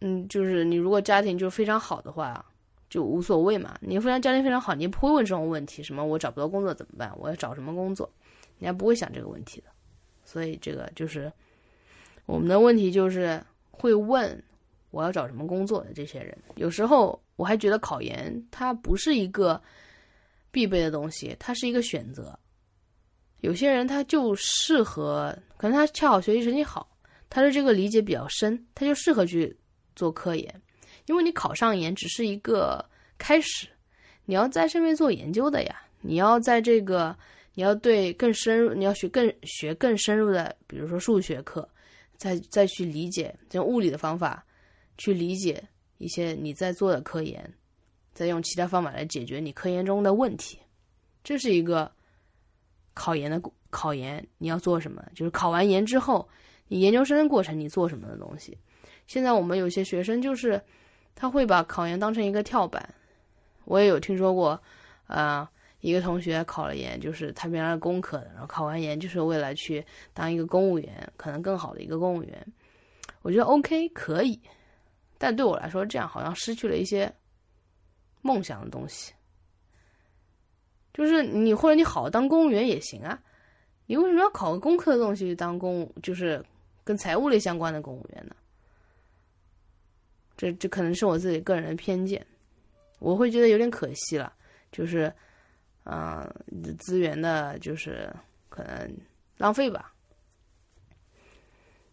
[0.00, 2.42] 嗯，就是你如果家庭就非常好的话，
[2.88, 3.76] 就无所谓嘛。
[3.82, 7.12] 你非常家庭非常好，你不会问这种问题，什么我找不到工作怎么办？
[7.18, 8.10] 我要找什么工作？
[8.56, 9.66] 你还不会想这个问题的。
[10.24, 11.30] 所以这个就是
[12.24, 13.38] 我们的问题，就是
[13.70, 14.42] 会问
[14.90, 16.34] 我要找什么工作的这些人。
[16.54, 19.60] 有时候我还觉得考研它不是一个
[20.50, 22.38] 必备的东西，它是一个选择。
[23.40, 26.86] 有些人他就适合，可能他恰好学习成绩好，
[27.30, 29.56] 他的这个理解比较深，他就适合去
[29.96, 30.62] 做科研。
[31.06, 32.84] 因为你考上研只是一个
[33.18, 33.66] 开始，
[34.26, 35.82] 你要在上面做研究的呀。
[36.02, 37.16] 你要在这个，
[37.54, 41.68] 你要对更深入，你要学更学更深入的，比如说数学课，
[42.16, 44.44] 再再去理解用物理的方法
[44.98, 45.62] 去理解
[45.98, 47.52] 一些你在做的科研，
[48.12, 50.58] 再用其他方法来解决你科研中的问题，
[51.24, 51.90] 这是一个。
[53.00, 55.02] 考研的考研，你要做什么？
[55.14, 56.28] 就是考完研之后，
[56.68, 58.58] 你研究生的过程你做什么的东西？
[59.06, 60.60] 现在我们有些学生就是
[61.14, 62.94] 他会把考研当成一个跳板。
[63.64, 64.60] 我也有听说过，
[65.06, 65.48] 呃，
[65.80, 69.82] 一个同学考了研，就是他原来工科的，然后考完研就是为了去
[70.12, 72.46] 当一个公务员，可能更好的一个公务员。
[73.22, 74.38] 我觉得 OK 可以，
[75.16, 77.10] 但对我来说，这样好像失去了一些
[78.20, 79.14] 梦想的东西。
[80.92, 83.20] 就是你或者你好当公务员也行啊，
[83.86, 86.44] 你为什么要考个工科的东西当公就是
[86.84, 88.34] 跟财务类相关的公务员呢？
[90.36, 92.26] 这这可能是我自己个人的偏见，
[92.98, 94.32] 我会觉得有点可惜了，
[94.72, 95.12] 就是
[95.84, 96.26] 嗯
[96.78, 98.10] 资源的，就是
[98.48, 98.96] 可能
[99.36, 99.92] 浪费吧。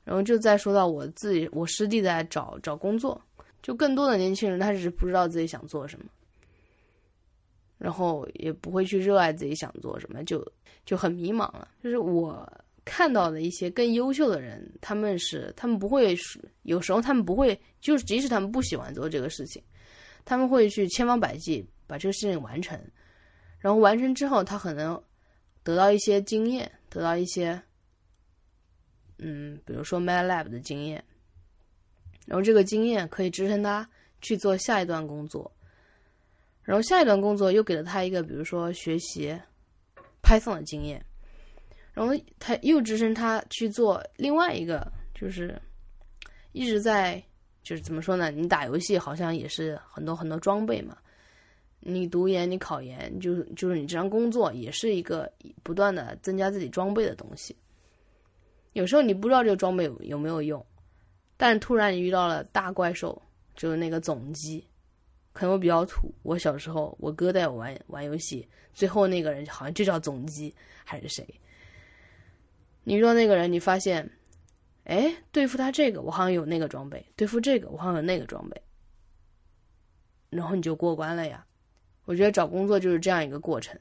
[0.05, 3.21] 然后就再说到我自己，我师弟在找找工作，
[3.61, 6.05] 就更多的年轻人他是不知道自己想做什么。
[7.77, 10.45] 然后也不会去热爱自己想做什么，就
[10.85, 11.67] 就很迷茫了。
[11.83, 12.51] 就是我
[12.83, 16.15] 看到的一些更优秀的人，他们是他们不会，
[16.63, 19.61] 有时候他们不会，就是即使他们不喜欢做这个事情，
[20.25, 22.79] 他们会去千方百计把这个事情完成。
[23.59, 25.01] 然后完成之后，他可能
[25.63, 27.59] 得到一些经验，得到一些，
[29.17, 31.03] 嗯，比如说 MATLAB 的经验，
[32.25, 33.89] 然后这个经验可以支撑他
[34.21, 35.51] 去做下一段工作。
[36.67, 39.33] 然后下一段工作又给了他一个，比如说学习
[40.21, 41.01] Python 的经验，
[41.93, 45.57] 然后他又支撑他去做另外一个，就是
[46.51, 47.23] 一直在，
[47.63, 48.29] 就是怎么说呢？
[48.31, 50.97] 你打游戏好像也是很多很多装备嘛，
[51.79, 55.31] 你读研、你考研，就是就是你这张工作也是一个
[55.63, 57.55] 不断的增加自己装备的东西。
[58.73, 60.63] 有时候你不知道这个装备有有没有用，
[61.37, 63.21] 但突然你遇到了大怪兽，
[63.55, 64.61] 就是那个总机。
[65.37, 66.11] 可能我比较土。
[66.23, 70.51] 我小时候，我哥带我玩玩游戏，最后那个人好像就叫总机
[70.83, 71.23] 还是谁？
[72.83, 74.09] 你遇到那个人，你发现，
[74.85, 78.59] 哎，对付他这个，我好像有那个装备；对付这个，我好像有那个装备，
[80.31, 81.45] 然后你就过关了呀。
[82.05, 83.79] 我觉得找工作就是这样一个过程，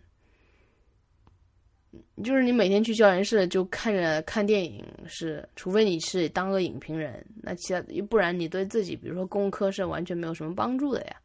[2.23, 11.17] 就是你每天去教研室就看着看电影，是除非你是当个影评人，那其他不然你对自己，比如说工科是完全没有什么帮助的呀。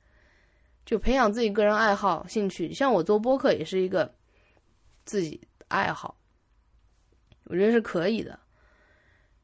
[0.86, 4.14] 就培养自己个人爱好、兴趣，像我做播客也是一个
[5.06, 6.18] 自己爱好，
[7.46, 8.38] 我觉得是可以的。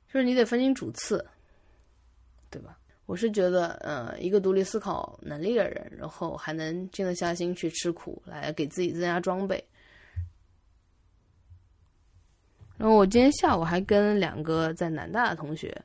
[0.07, 1.25] 就是你得分清主次，
[2.49, 2.77] 对吧？
[3.05, 9.63] 我是觉得，呃，一个独立思考能力的人，然后还能静得下心去吃苦，来给自己增加装备。
[12.77, 15.75] 然后我今天下午还跟两个在南大的同学。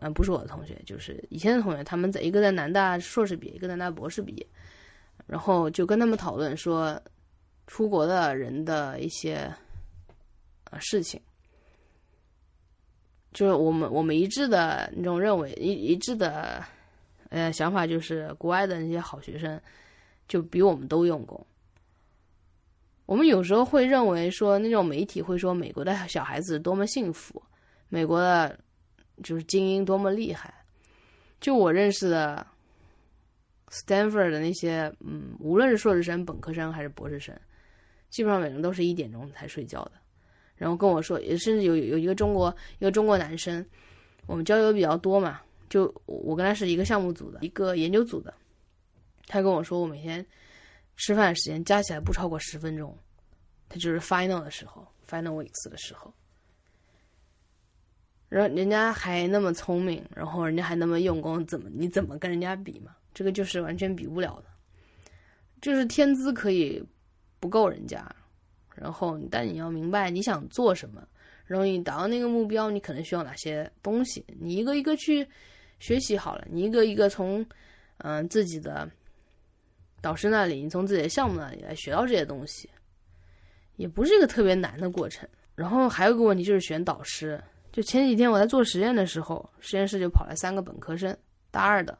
[0.00, 1.84] 嗯，不是我的同学，就是以前的同学。
[1.84, 4.46] 他们在一个在南大硕士毕业，一个南大博士毕业。
[5.26, 7.00] 然后就跟他们讨论说，
[7.66, 9.52] 出国的人的一些
[10.70, 11.20] 呃事情。
[13.32, 16.62] 就是我们我们一致的那种认为一一致的
[17.30, 19.60] 呃想法，就是国外的那些好学生
[20.28, 21.46] 就比我们都用功。
[23.06, 27.42] 我们有时候会认为说，那种媒体会说美国的小孩子多么幸福，
[27.88, 28.58] 美国的。
[29.22, 30.52] 就是精英多么厉害，
[31.38, 32.44] 就我认识的
[33.72, 37.34] ，Stanford 的那些，嗯，无论是硕士生、本科生还是博士生，
[38.10, 39.92] 基本上每人都是一点钟才睡觉的。
[40.54, 43.66] 然后跟我说，也甚至有有一个中国一个中国男生，
[44.26, 48.32] 我们交流比较多嘛，就我跟他是一个项目组的，一个研究组的。
[49.26, 50.24] 他跟我说，我每天
[50.96, 52.96] 吃饭时间加起来不超过十分钟，
[53.68, 56.12] 他就是 final 的时候，final weeks 的时候。
[58.28, 62.94] 然后人家还那么聪明，然后人家还那么用功，怎么你怎么跟人家比嘛？
[63.14, 64.44] 这个就是完全比不了的，
[65.60, 66.82] 就是天资可以
[67.40, 68.04] 不够人家，
[68.74, 71.06] 然后但你要明白你想做什么，
[71.44, 74.24] 然后你达到那个目标，你可能需要哪些东西？
[74.40, 75.26] 你一个一个去
[75.78, 77.44] 学习好了，你一个一个从
[77.98, 78.88] 嗯自己的
[80.00, 82.70] 导师那里，你从自己的项目那里来学到这些东西，
[83.76, 85.28] 也不是一个特别难的过程。
[85.54, 87.42] 然后还有个问题就是选导师。
[87.70, 91.16] 就前几天我在做实验的时候，实验室就跑来三个本科生，
[91.50, 91.98] 大二的。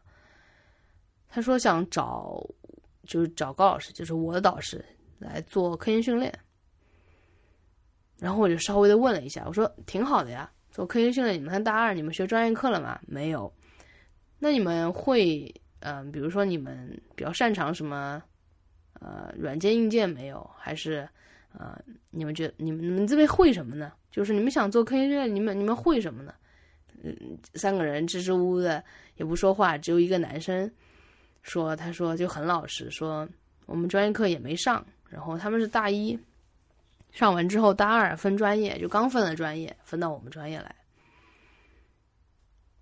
[1.35, 2.47] 他说想找，
[3.05, 4.85] 就是找高老师，就是我的导师
[5.19, 6.31] 来做科研训练。
[8.19, 11.35] 然后我就稍微的问了一下，我说挺好的呀，做科研训练。
[11.35, 13.01] 你们看大二，你们学专业课了吗？
[13.07, 13.51] 没有。
[14.39, 18.23] 那你们会，嗯，比如说你们比较擅长什么，
[19.01, 20.49] 呃，软件硬件没有？
[20.59, 21.09] 还是，
[21.59, 21.81] 呃，
[22.11, 23.91] 你们觉得你们你们这边会什么呢？
[24.11, 26.35] 就是你们想做科研训练，你们你们会什么呢？
[27.03, 27.17] 嗯，
[27.55, 28.85] 三个人支支吾吾的
[29.17, 30.71] 也不说话，只有一个男生
[31.43, 33.29] 说：“他说就很老实，说
[33.67, 34.85] 我们专业课也没上。
[35.09, 36.19] 然后他们是大一
[37.11, 40.75] 上完之后，大二分专业，就刚分了专业，分到我们专业来。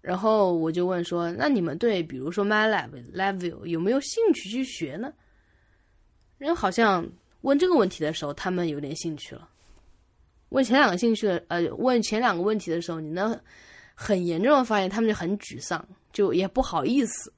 [0.01, 5.13] 然后我就问说：那你们对比如说 MyLab、LabVIEW 有没有兴趣去学呢？
[6.39, 7.07] 人好像
[7.41, 9.49] 问这个问题的时候，他们有点兴趣了。”
[10.51, 13.39] 问前两个兴趣的，呃，问前两个问题的时候，你能
[13.95, 17.33] 很严重的发现他们就很沮丧，就也不好意思。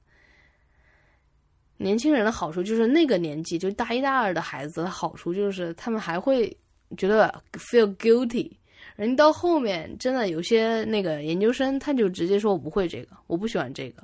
[1.77, 6.55] 年轻人的好处就是那个年纪，就大一大二的孩子的好处就是他们还会
[6.97, 8.51] 觉得 feel guilty。
[8.95, 14.03] 人到后面真的有些那个研究生，他就直接说我不会这个，我不喜欢这个。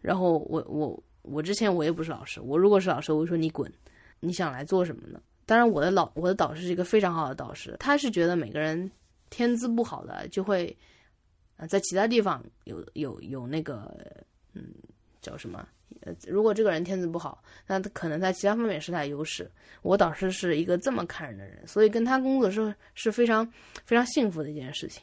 [0.00, 3.70] 然后我我我之前我也不是老师，我如果是老师，我会说你滚，
[4.20, 5.20] 你想来做什么呢？
[5.46, 8.90] 当然，我的老我的导师是一个非常好的导师，他是觉得每个人
[9.30, 10.74] 天资不好的就会，
[11.56, 13.94] 呃，在其他地方有有有那个，
[14.52, 14.62] 嗯，
[15.20, 15.66] 叫什么？
[16.00, 19.50] 呃，如果这个人天资不好，那他可能在其他方面是他优势。
[19.82, 23.46] 我导师是一个这么看人的人，所以跟他工作是是非常
[23.84, 25.02] 非常幸福的一件事情。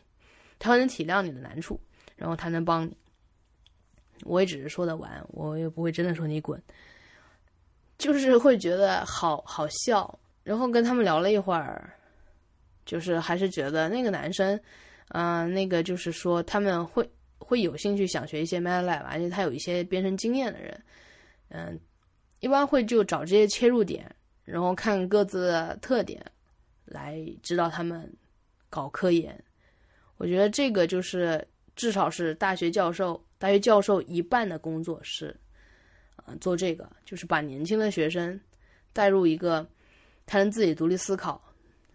[0.59, 1.79] 他能体谅你的难处，
[2.15, 2.95] 然后他能帮你。
[4.23, 6.61] 我也只是说的玩，我也不会真的说你滚，
[7.97, 10.19] 就是会觉得好好笑。
[10.43, 11.91] 然后跟他们聊了一会儿，
[12.85, 14.59] 就是还是觉得那个男生，
[15.09, 17.07] 嗯，那个就是说他们会
[17.41, 20.83] 会有兴趣想学一些 MATLAB，而且他有一些编程经验的人，
[21.49, 21.79] 嗯，
[22.39, 24.09] 一般会就找这些切入点，
[24.45, 26.25] 然后看各自的特点，
[26.85, 28.11] 来指导他们
[28.69, 29.37] 搞科研。
[30.17, 35.35] 我觉得这个就是至少是大学教授，大学教授一半的工作是，
[36.27, 38.39] 嗯，做这个，就是把年轻的学生
[38.93, 39.67] 带入一个。
[40.27, 41.41] 他能自己独立思考，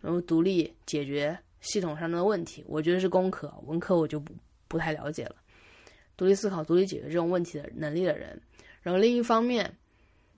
[0.02, 2.62] 然后独立解决系统上的问题。
[2.66, 4.34] 我觉得是工科，文科我就不
[4.76, 5.36] 不太了解了。
[6.18, 8.38] 独立思考、独立解决这种问题的能力的人，
[8.82, 9.74] 然后另一方面，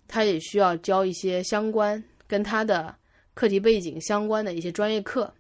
[0.06, 2.94] 他也需要教一些相关跟他的
[3.34, 5.34] 课题背景相关的一些专业课。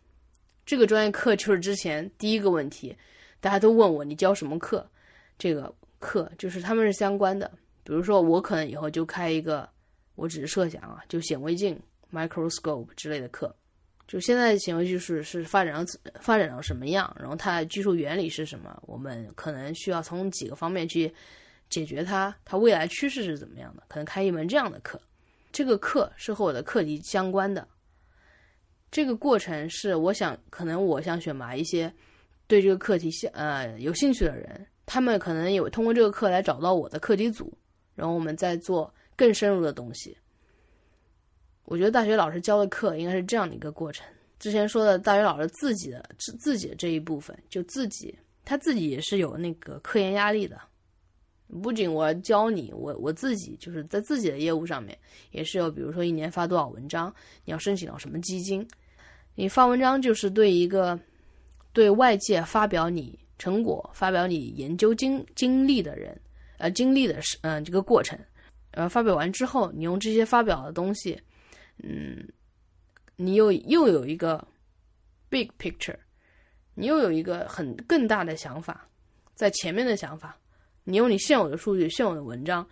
[0.66, 2.96] 这个专业课就是之前第一个问题，
[3.38, 4.84] 大家都问我你教什么课？
[5.38, 7.48] 这个课就是他们是相关的。
[7.84, 9.68] 比如说我可能以后就开一个，
[10.16, 11.80] 我只是设想啊，就显微镜。
[12.10, 13.54] microscope 之类的课，
[14.08, 21.12] 就现在显微技术是发展到发展到什么样，然后它的技术原理是什么，我们可能需要从几个方面去
[21.68, 24.98] 解决它，它未来趋势是怎么样的，可能开一门这样的课，
[25.52, 27.68] 这个课是和我的课题相关的，
[28.90, 31.92] 这个过程是我想可能我想选拔一些
[32.46, 37.52] 对这个课题呃有兴趣的人，他们可能有通过这个课来找到我的课题组，
[37.94, 40.16] 然后我们再做更深入的东西。
[41.68, 44.06] 我觉得大学老师教的课应该是这样的一个过程。
[44.38, 50.58] 之前说的大学老师自己的自自己的这一部分，就自己他自己也是有那个科研压力的。
[51.62, 54.96] 不仅我教你，我我自己就是在自己的业务上面
[55.30, 57.14] 也是有，比如说一年发多少文章，
[57.44, 58.66] 你要申请到什么基金。
[59.34, 60.98] 你发文章就是对一个
[61.74, 66.18] 对外界发表你成果、发表你研究经经历的人，
[66.56, 68.18] 呃，经历的是嗯这个过程。
[68.70, 71.20] 呃，发表完之后，你用这些发表的东西。
[71.82, 72.28] 嗯，
[73.16, 74.46] 你又又有一个
[75.28, 75.98] big picture，
[76.74, 78.88] 你又有一个很更大的想法，
[79.34, 80.36] 在前面的想法，
[80.84, 82.68] 你用你现有的数据、现有的文章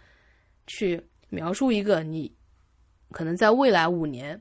[0.67, 2.35] 去描述一个你
[3.11, 4.41] 可能在未来五年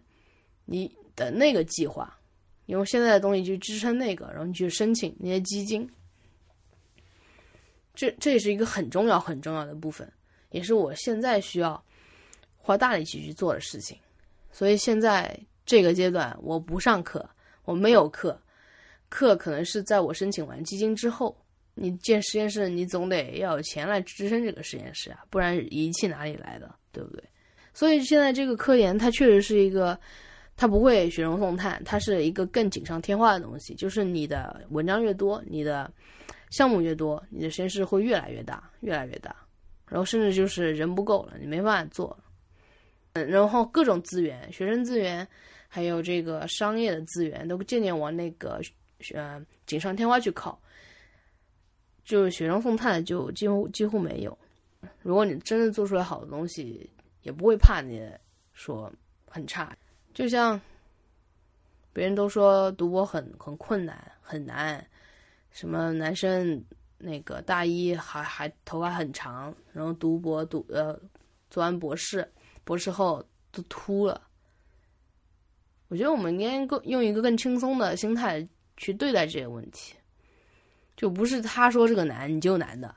[0.66, 2.18] 你的那个计划，
[2.66, 5.88] 用现在的东西去支撑那个，然后你去申请那些基金，
[7.94, 10.12] 这这也是一个很重要很重要的部分，
[10.50, 11.84] 也是我现在需要
[12.58, 13.98] 花大力气去做的事情。
[14.56, 17.30] 所以现在这个阶段，我不上课，
[17.66, 18.40] 我没有课，
[19.10, 21.36] 课可能是在我申请完基金之后。
[21.78, 27.22] 你建实验室，你总得要有钱来支撑这个实验室啊，不然仪器哪里来的，对不对？
[27.74, 30.00] 所以现在这个科研，它确实是一个
[30.56, 33.76] 它不会雪中送炭，它是一个更锦上添花的东西。
[33.76, 35.92] 就是你的文章越多，你的
[36.50, 39.36] 项目越多，你的实验室会越来越大，越来越大。
[39.90, 42.18] 然后甚至就是人不够了，你没办法做。
[43.16, 45.26] 嗯，然后各种资源，学生资源，
[45.70, 48.62] 还有这个商业的资源，都渐渐往那个
[49.14, 50.62] 呃锦上添花去靠。
[52.04, 54.38] 就是雪中送炭的，就几乎几乎没有。
[55.02, 56.90] 如果你真的做出来好的东西，
[57.22, 58.06] 也不会怕你
[58.54, 58.92] 说
[59.28, 59.76] 很差。
[60.14, 60.60] 就像
[61.94, 64.86] 别人都说读博很很困难很难，
[65.52, 66.62] 什么男生
[66.98, 71.00] 那个大一还还头发很长，然后读博读呃
[71.50, 72.30] 做完博士，
[72.66, 74.22] 博士后都秃了。
[75.88, 78.46] 我觉得我们应该更用一个更轻松的心态
[78.76, 79.96] 去对待这些问题。
[80.98, 82.94] 就不是他说这个难你就难的，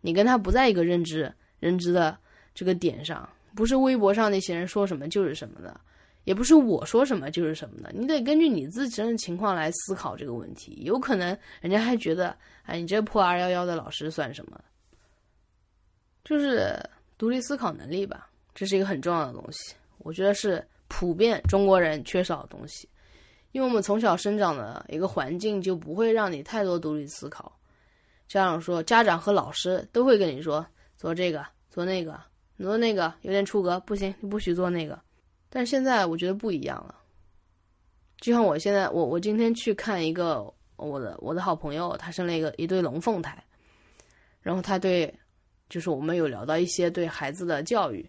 [0.00, 2.18] 你跟他不在一个认知认知的
[2.54, 5.78] 这个点上，不是微博上那些人说什么就是什么的，
[6.24, 10.78] 也不是我说什么就是什么的，你得根据你自身的情况来思考这个问题。
[10.82, 14.58] 有可能人家还觉得，哎，你这破二幺幺的老师算什么？
[16.24, 16.82] 就是
[17.18, 22.88] 独立思考能力吧，这是一个很重要的东西，我觉得是普遍中国人缺少的东西。
[23.52, 27.52] 因为我们从小生长的一个环境就不会让你太多独立思考，
[28.26, 32.18] 家长说，家长和老师都会跟你说做这个做那个，
[32.56, 34.98] 你做那个有点出格，不行，你不许做那个。
[35.50, 36.94] 但是现在我觉得不一样了，
[38.22, 43.36] 就像我现在，我我今天去看一个我的我的好朋友，他生了一个一对龙凤胎，
[44.40, 45.14] 然后他对，
[45.68, 48.08] 就是我们有聊到一些对孩子的教育。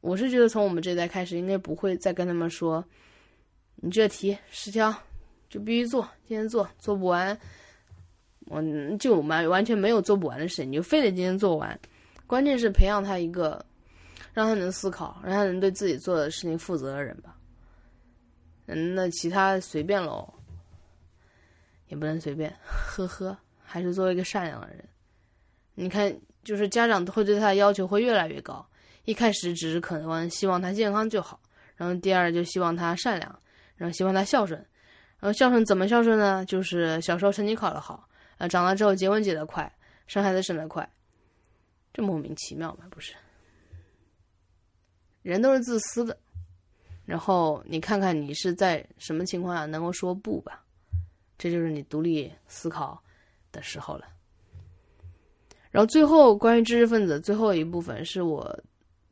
[0.00, 2.84] 我是觉得从我们这一代开始，应该不会再跟他们说，
[3.76, 4.94] 你这题十条
[5.48, 7.36] 就必须做，今天做做不完，
[8.46, 8.62] 我
[8.98, 11.78] 就完完全没有做不完的事，你就非得今天做完。
[12.26, 13.64] 关键是培养他一个，
[14.32, 17.36] 让他能思考，让他能对自己做的事情负责的人吧。
[18.66, 20.32] 嗯，那其他随便喽，
[21.88, 24.84] 也不能随便，呵呵，还是做一个善良的人。
[25.74, 28.66] 你看，就是家长会对他的要求会越来越高。
[29.06, 31.40] 一开始只是可能希望他健康就好，
[31.76, 33.40] 然后第二就希望他善良，
[33.76, 34.58] 然后希望他孝顺，
[35.20, 36.44] 然后孝顺怎么孝顺呢？
[36.44, 39.72] 就是小时候成绩考得好，呃，长大之后结婚结得快，
[40.08, 40.88] 生孩子生得快，
[41.94, 43.14] 这莫名其妙嘛，不是？
[45.22, 46.18] 人都是自私的，
[47.04, 50.64] 然后你看看你是在什么情况下能够说不吧？
[51.38, 53.00] 这就是你独立思考
[53.52, 54.06] 的时候了。
[55.70, 58.58] 然后最后关于知识分子最后一部分是我。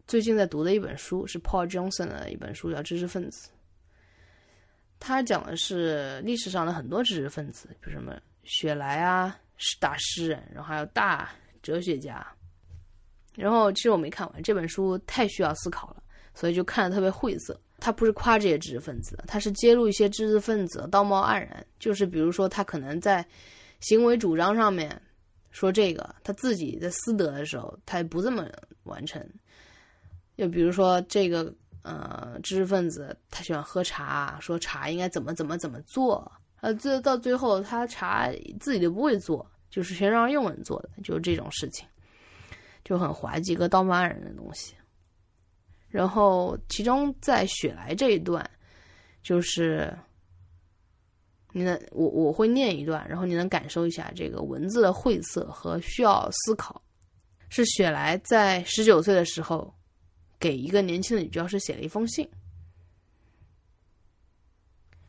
[0.06, 3.48] 最近在读的一本书是 Paul Johnson 的一本书，叫《知识分子》。
[5.00, 9.38] 他讲的是历史上的很多知识分子，比如什么雪莱啊，
[9.80, 11.30] 大诗人，然后还有大
[11.62, 12.26] 哲学家。
[13.34, 16.02] 然后其实我没看完这本书，太需要思考了，
[16.34, 17.58] 所以就看的特别晦涩。
[17.80, 23.26] 他不是夸这些知识分子，他是揭露一些知识分子道貌岸然，就是比如说他可能在
[23.80, 25.00] 行为主张上面
[25.50, 28.46] 说这个，他自己在私德的时候他也不这么
[28.84, 29.26] 完成。
[30.36, 36.28] 就比如说这个呃知识分子，他喜欢喝茶，说茶应该怎么怎么怎么做，
[36.60, 38.28] 呃，最到最后他茶
[38.58, 41.86] 自己都不会做，就是全让用人做的，就是这种事情，
[42.84, 44.74] 就很滑稽个道貌岸然的东西。
[45.88, 48.50] 然后其中在雪莱这一段，
[49.22, 49.96] 就是
[51.52, 56.82] 你能我我会念一段，然后你能感受一下这个文字的晦涩和需要思考。
[57.50, 59.72] 是雪莱在十九岁的时候。
[60.44, 62.28] 给一个年轻的女教师写了一封信，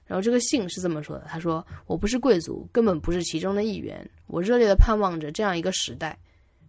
[0.06, 4.10] 然后这个信是这么说的：“他说，我不是贵族，根本不是其中的一员。
[4.28, 6.18] 我热烈的盼望着这样一个时代，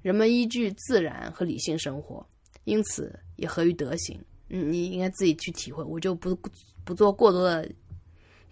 [0.02, 2.26] 人们依据自然和理性生活，
[2.64, 4.20] 因此也合于德行。
[4.48, 6.36] 嗯，你应该自己去体会，我就不
[6.82, 7.70] 不做过多的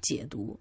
[0.01, 0.57] 解读。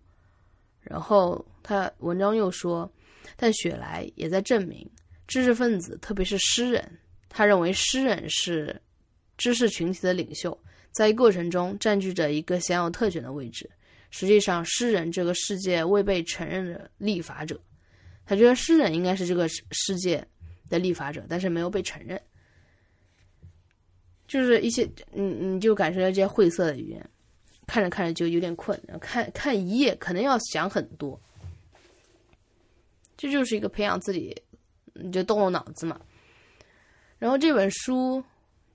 [0.81, 2.91] 然后他文章又说，
[3.35, 4.89] 但雪莱也在证明，
[5.27, 6.99] 知识分子，特别是诗人，
[7.29, 8.75] 他认为诗人是。”
[9.43, 10.57] 知识群体的领袖，
[10.91, 13.69] 在过程中占据着一个享有特权的位置。
[14.09, 17.59] 实际上，诗人这个世界未被承认的立法者，
[18.25, 20.25] 他觉得诗人应该是这个世界
[20.69, 22.17] 的立法者，但是没有被承认。
[24.29, 27.09] 就是一些，你你就感受到这些晦涩的语言，
[27.67, 31.19] 看着看着就有点困，看看一页可能要想很多。
[33.17, 34.33] 这就是一个培养自己，
[34.93, 35.99] 你就动动脑子嘛。
[37.19, 38.23] 然后这本书。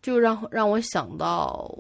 [0.00, 1.76] 就让让我想到，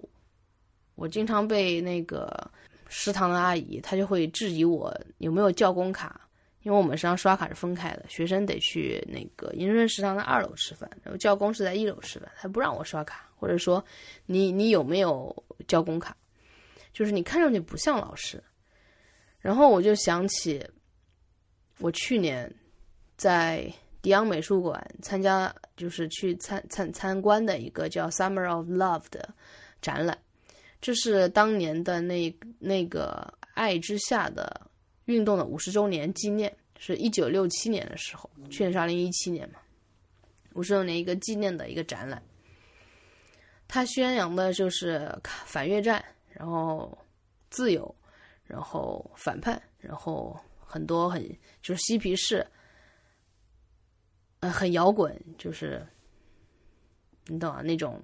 [0.94, 2.50] 我经常被那个
[2.88, 6.20] 食堂的阿姨，她就会质疑我有没有教工卡，
[6.62, 13.84] 因为我们食堂刷卡是分开的，学生得去那个银润食堂的二楼吃饭，然后教工是在一楼吃饭，他不让我刷卡，或者说
[14.26, 16.16] 你你有没有教工卡，
[16.92, 18.42] 就是你看上去不像老师。
[19.40, 20.66] 然后我就想起
[21.78, 22.52] 我去年
[23.16, 23.72] 在
[24.08, 29.28] 迪昂美术馆参加，就是去参参参观的一个叫《Summer of Love》的
[29.82, 30.16] 展览，
[30.80, 34.62] 这是当年的那那个爱之下的。
[35.04, 39.58] 运动的五十周年纪念是一九六七年的时候，去年是二零一七年嘛，
[40.52, 42.22] 五十周年一个纪念的一个展览。
[43.66, 46.96] 它宣扬的就是反越战，然后
[47.48, 47.94] 自由，
[48.46, 51.26] 然后反叛，然后很多很
[51.62, 52.46] 就是嬉皮士，
[54.40, 55.86] 呃，很摇滚，就是
[57.26, 58.00] 你懂啊，那种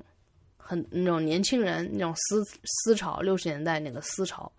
[0.57, 4.51] 很那种年轻人那种思思潮，六十年代那个思潮。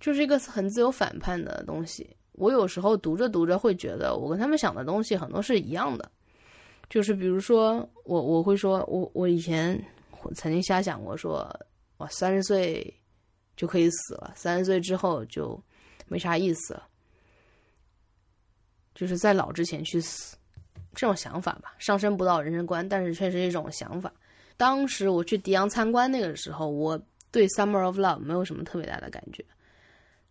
[0.00, 2.08] 就是一个很自由反叛的东西。
[2.32, 6.08] 我有时候读着读着会觉得，我跟他们想的东西很多是一样的。
[6.88, 9.76] 就是比如说，我我会说，我我以前
[10.36, 11.52] 曾经瞎想过，说
[11.96, 12.94] 我，三十岁
[13.56, 15.60] 就可以死了，三十岁之后就
[16.06, 16.88] 没啥意思了，
[18.94, 20.37] 就是在老之前去死，
[20.98, 24.12] 这种想法吧，上升不到人生观，但是却是一种想法。
[24.56, 29.44] 当时我去迪昂参观那个时候，我对《Summer of Love》没有什么特别大的感觉。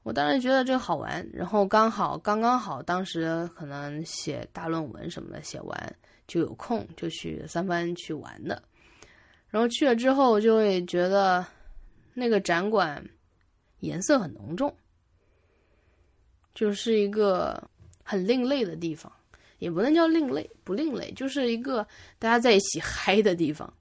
[0.03, 5.95] 我当时觉得这个好玩，然后刚好刚刚好，当时可能写大论文什么的，写完
[6.28, 8.61] 就有空就去三藩去玩的。
[9.49, 11.45] 然后去了之后，就会觉得
[12.13, 13.01] 那个展馆
[13.80, 14.76] 颜色很浓重，
[16.53, 17.70] 就是一个
[18.03, 19.09] 很另类的地方，
[19.60, 21.86] 也不能叫另类，不另类，就是一个
[22.20, 23.72] 大家在一起嗨的地方。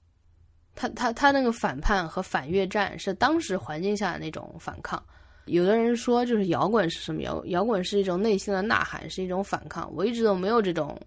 [0.74, 5.02] 他他他那个反叛和反越战是当时环境下的那种反抗。
[5.46, 7.22] 有的人说，就是摇滚是什么？
[7.22, 9.90] 摇摇滚是一种内心的呐喊，是一种反抗。
[9.94, 11.00] 我一直都没有这种。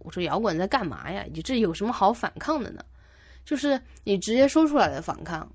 [0.00, 1.24] 我说摇滚在干嘛呀？
[1.32, 2.84] 你这有什么好反抗的呢？
[3.44, 5.50] 就是你直接说出来的反抗，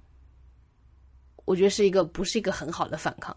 [1.45, 3.35] 我觉得是一个不是一个很好的反抗。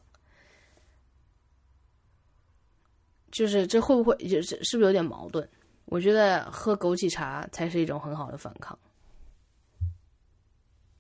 [3.32, 5.46] 就是这会不会就是是不是有点矛盾？
[5.86, 8.78] 我觉得喝枸杞茶才是一种很好的反抗。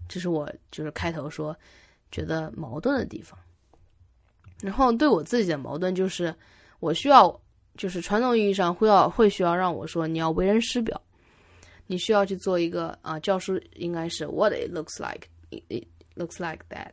[0.08, 1.56] 这是我就是开头说
[2.10, 3.38] 觉得矛盾的地方。
[4.60, 6.34] 然后对我自己的矛盾就是，
[6.80, 7.40] 我需要
[7.76, 11.00] 就是传统意义上会要会需要让我说你要为人师表，
[11.86, 16.92] 你需要去做一个啊教师应该是 what it looks like it looks like that，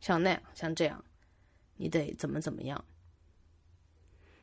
[0.00, 1.04] 像那样像这样，
[1.76, 2.82] 你得怎么怎么样。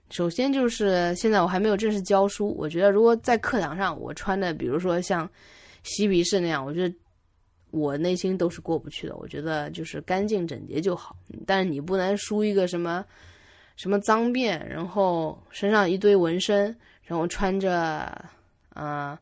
[0.09, 5.29] 首先就是现在我还没有正式教书，我觉得如果在课堂上我穿的比如说像
[5.83, 6.95] 嬉皮士那样，我觉得。
[7.69, 11.17] 我内心都是过不去的，我觉得就是干净整洁就好。
[11.45, 13.03] 但是你不能梳一个什么
[13.75, 18.09] 什么脏辫，然后身上一堆纹身，然后穿着
[18.69, 19.19] 啊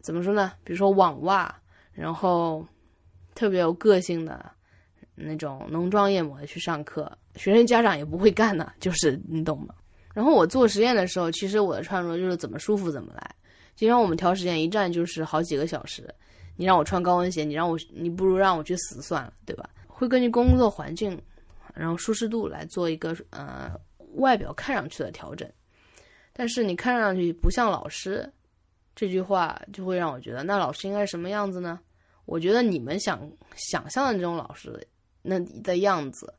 [0.00, 0.52] 怎么说呢？
[0.64, 1.54] 比如说网袜，
[1.92, 2.66] 然后
[3.34, 4.50] 特别有个性的
[5.14, 9.74] 那种浓妆艳抹的去上课，学生家长也不会干的，就是你懂吗？
[10.14, 13.34] 然后我做实验的时候，其实我的穿着就是怎么舒服怎么来。
[13.74, 16.08] 经常我们调实验，一站就是好几个小时。
[16.54, 19.70] 你让我穿高跟鞋，你让我，你不如让我去死算了，对吧？
[19.86, 21.18] 会根据工作环境，
[21.74, 23.72] 然后舒适度来做一个呃
[24.16, 25.50] 外表看上去的调整。
[26.34, 28.30] 但是你看上去不像老师，
[28.94, 31.80] 这句话就会让我觉得，那老师应该是什么样子呢？
[32.26, 33.26] 我觉得你们想
[33.56, 34.86] 想象的那种老师
[35.22, 36.32] 那的样子，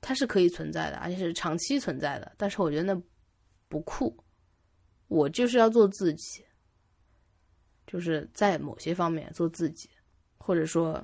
[0.00, 2.32] 它是可以存在的，而且是长期存在的。
[2.36, 3.02] 但是我觉得那
[3.68, 4.16] 不酷，
[5.08, 6.44] 我就是要做自己。
[7.86, 9.88] 就是在某些方面做自己，
[10.36, 11.02] 或者说，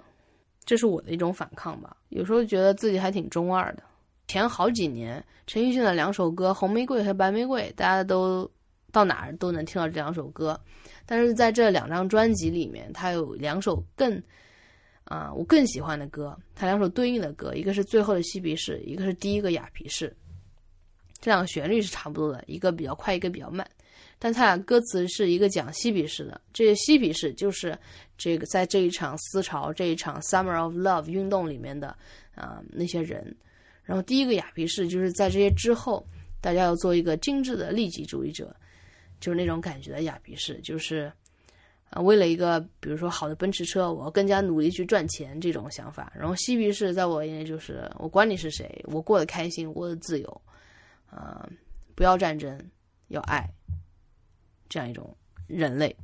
[0.66, 1.97] 这是我的一种反抗吧。
[2.11, 3.82] 有时候觉得自己还挺中二的。
[4.28, 8.47] 前好几年，陈奕迅的两首歌《红玫瑰》和《白玫瑰》，大家都
[8.92, 10.61] 到哪儿都能听到这两首歌。
[11.07, 14.22] 但是在这两张专辑里面，他有两首更
[15.05, 20.09] 啊我更喜欢的歌，它两首对应的歌，一个是《最后的嬉皮士》，一个是《第一个哑皮士》。
[21.20, 23.66] 这两个旋律是差不多的，一个比较快，一个比较慢。
[24.18, 27.76] 但他俩歌词是一个讲嬉皮士的，这个嬉皮士就是
[28.16, 31.96] 这个在这一场思潮、这一场 Summer of Love 运动里面的
[32.34, 33.34] 啊那些人。
[33.82, 36.07] 然后第一个雅皮士就是在这些之后，
[36.40, 38.55] 大家要做一个精致的利己主义者，
[39.20, 41.12] 就是那种感觉的雅皮士，就是
[41.95, 46.12] 啊为了一个比如说好的奔驰车，我要更加努力去赚钱这种想法。
[46.12, 50.42] 然后嬉皮士在我眼里就是我管你是谁，我过得开心，过得自由，
[51.09, 51.49] 啊
[51.95, 52.59] 不要战争，
[53.09, 53.49] 要爱。
[54.68, 55.16] 这样一种
[55.47, 55.97] 人类。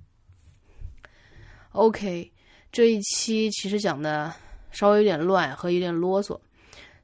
[1.72, 2.30] OK，
[2.70, 4.32] 这一期其实讲的
[4.70, 6.38] 稍微有点乱和有点啰嗦，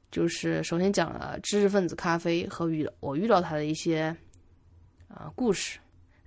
[0.09, 4.15] 就是首先讲了知识分子咖啡和遇我遇到他的一些
[5.09, 5.77] 啊故事，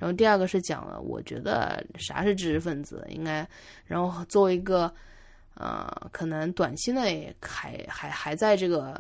[0.01, 3.47] 然后第二个是讲了我觉得啥是知识分子，应该，
[3.85, 4.91] 然后作为一个
[5.53, 8.99] 啊可能短期内还还还在这个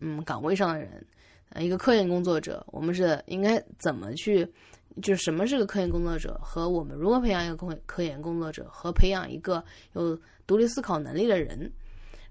[0.00, 1.06] 嗯岗位上的人，
[1.50, 4.44] 呃一个科研工作者，我们是应该怎么去，
[5.00, 10.18] 就是什么是个科研工作者，和我们如何培养一个科科研工作者，和培养一个有
[10.48, 11.70] 独立思考能力的人。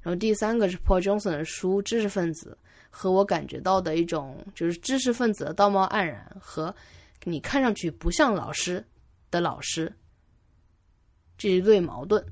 [0.01, 2.57] 然后第三个是 Paul Johnson 的书《知识分子》，
[2.89, 6.73] 和我感觉到的一种就是知识分子的道貌岸然和
[7.23, 8.83] 你看上去不像老师
[9.29, 9.91] 的老师
[11.37, 12.23] 这一对矛盾。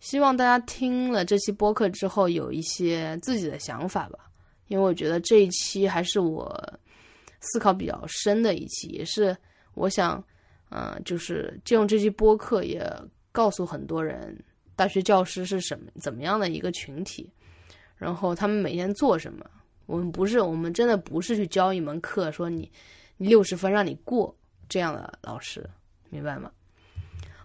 [0.00, 4.18] 希望大家听了这期播客之后有一些自己的想法吧，
[4.66, 6.52] 因为我觉得这一期还是我
[7.40, 9.36] 思考比较深的一期，也是
[9.74, 10.22] 我想，
[10.70, 12.84] 嗯，就是借用这期播客也
[13.30, 14.36] 告诉很多人。
[14.74, 17.30] 大学教师是什么怎么样的一个群体？
[17.96, 19.48] 然后他们每天做什么？
[19.86, 22.68] 我们不是，我们真的不是去教一门课，说你
[23.22, 24.34] 六十分让你过
[24.68, 25.68] 这样的老师，
[26.10, 26.50] 明白吗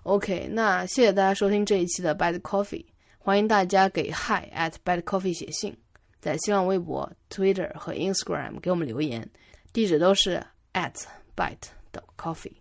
[0.03, 2.86] ？OK，那谢谢大家收听这一期的 Bad Coffee，
[3.17, 5.75] 欢迎大家给 Hi at Bad Coffee 写信，
[6.19, 9.30] 在新浪微博、Twitter 和 Instagram 给我们留言，
[9.73, 10.41] 地址都是
[10.73, 10.95] at
[11.36, 11.57] Bad
[11.91, 12.53] 的 Coffee。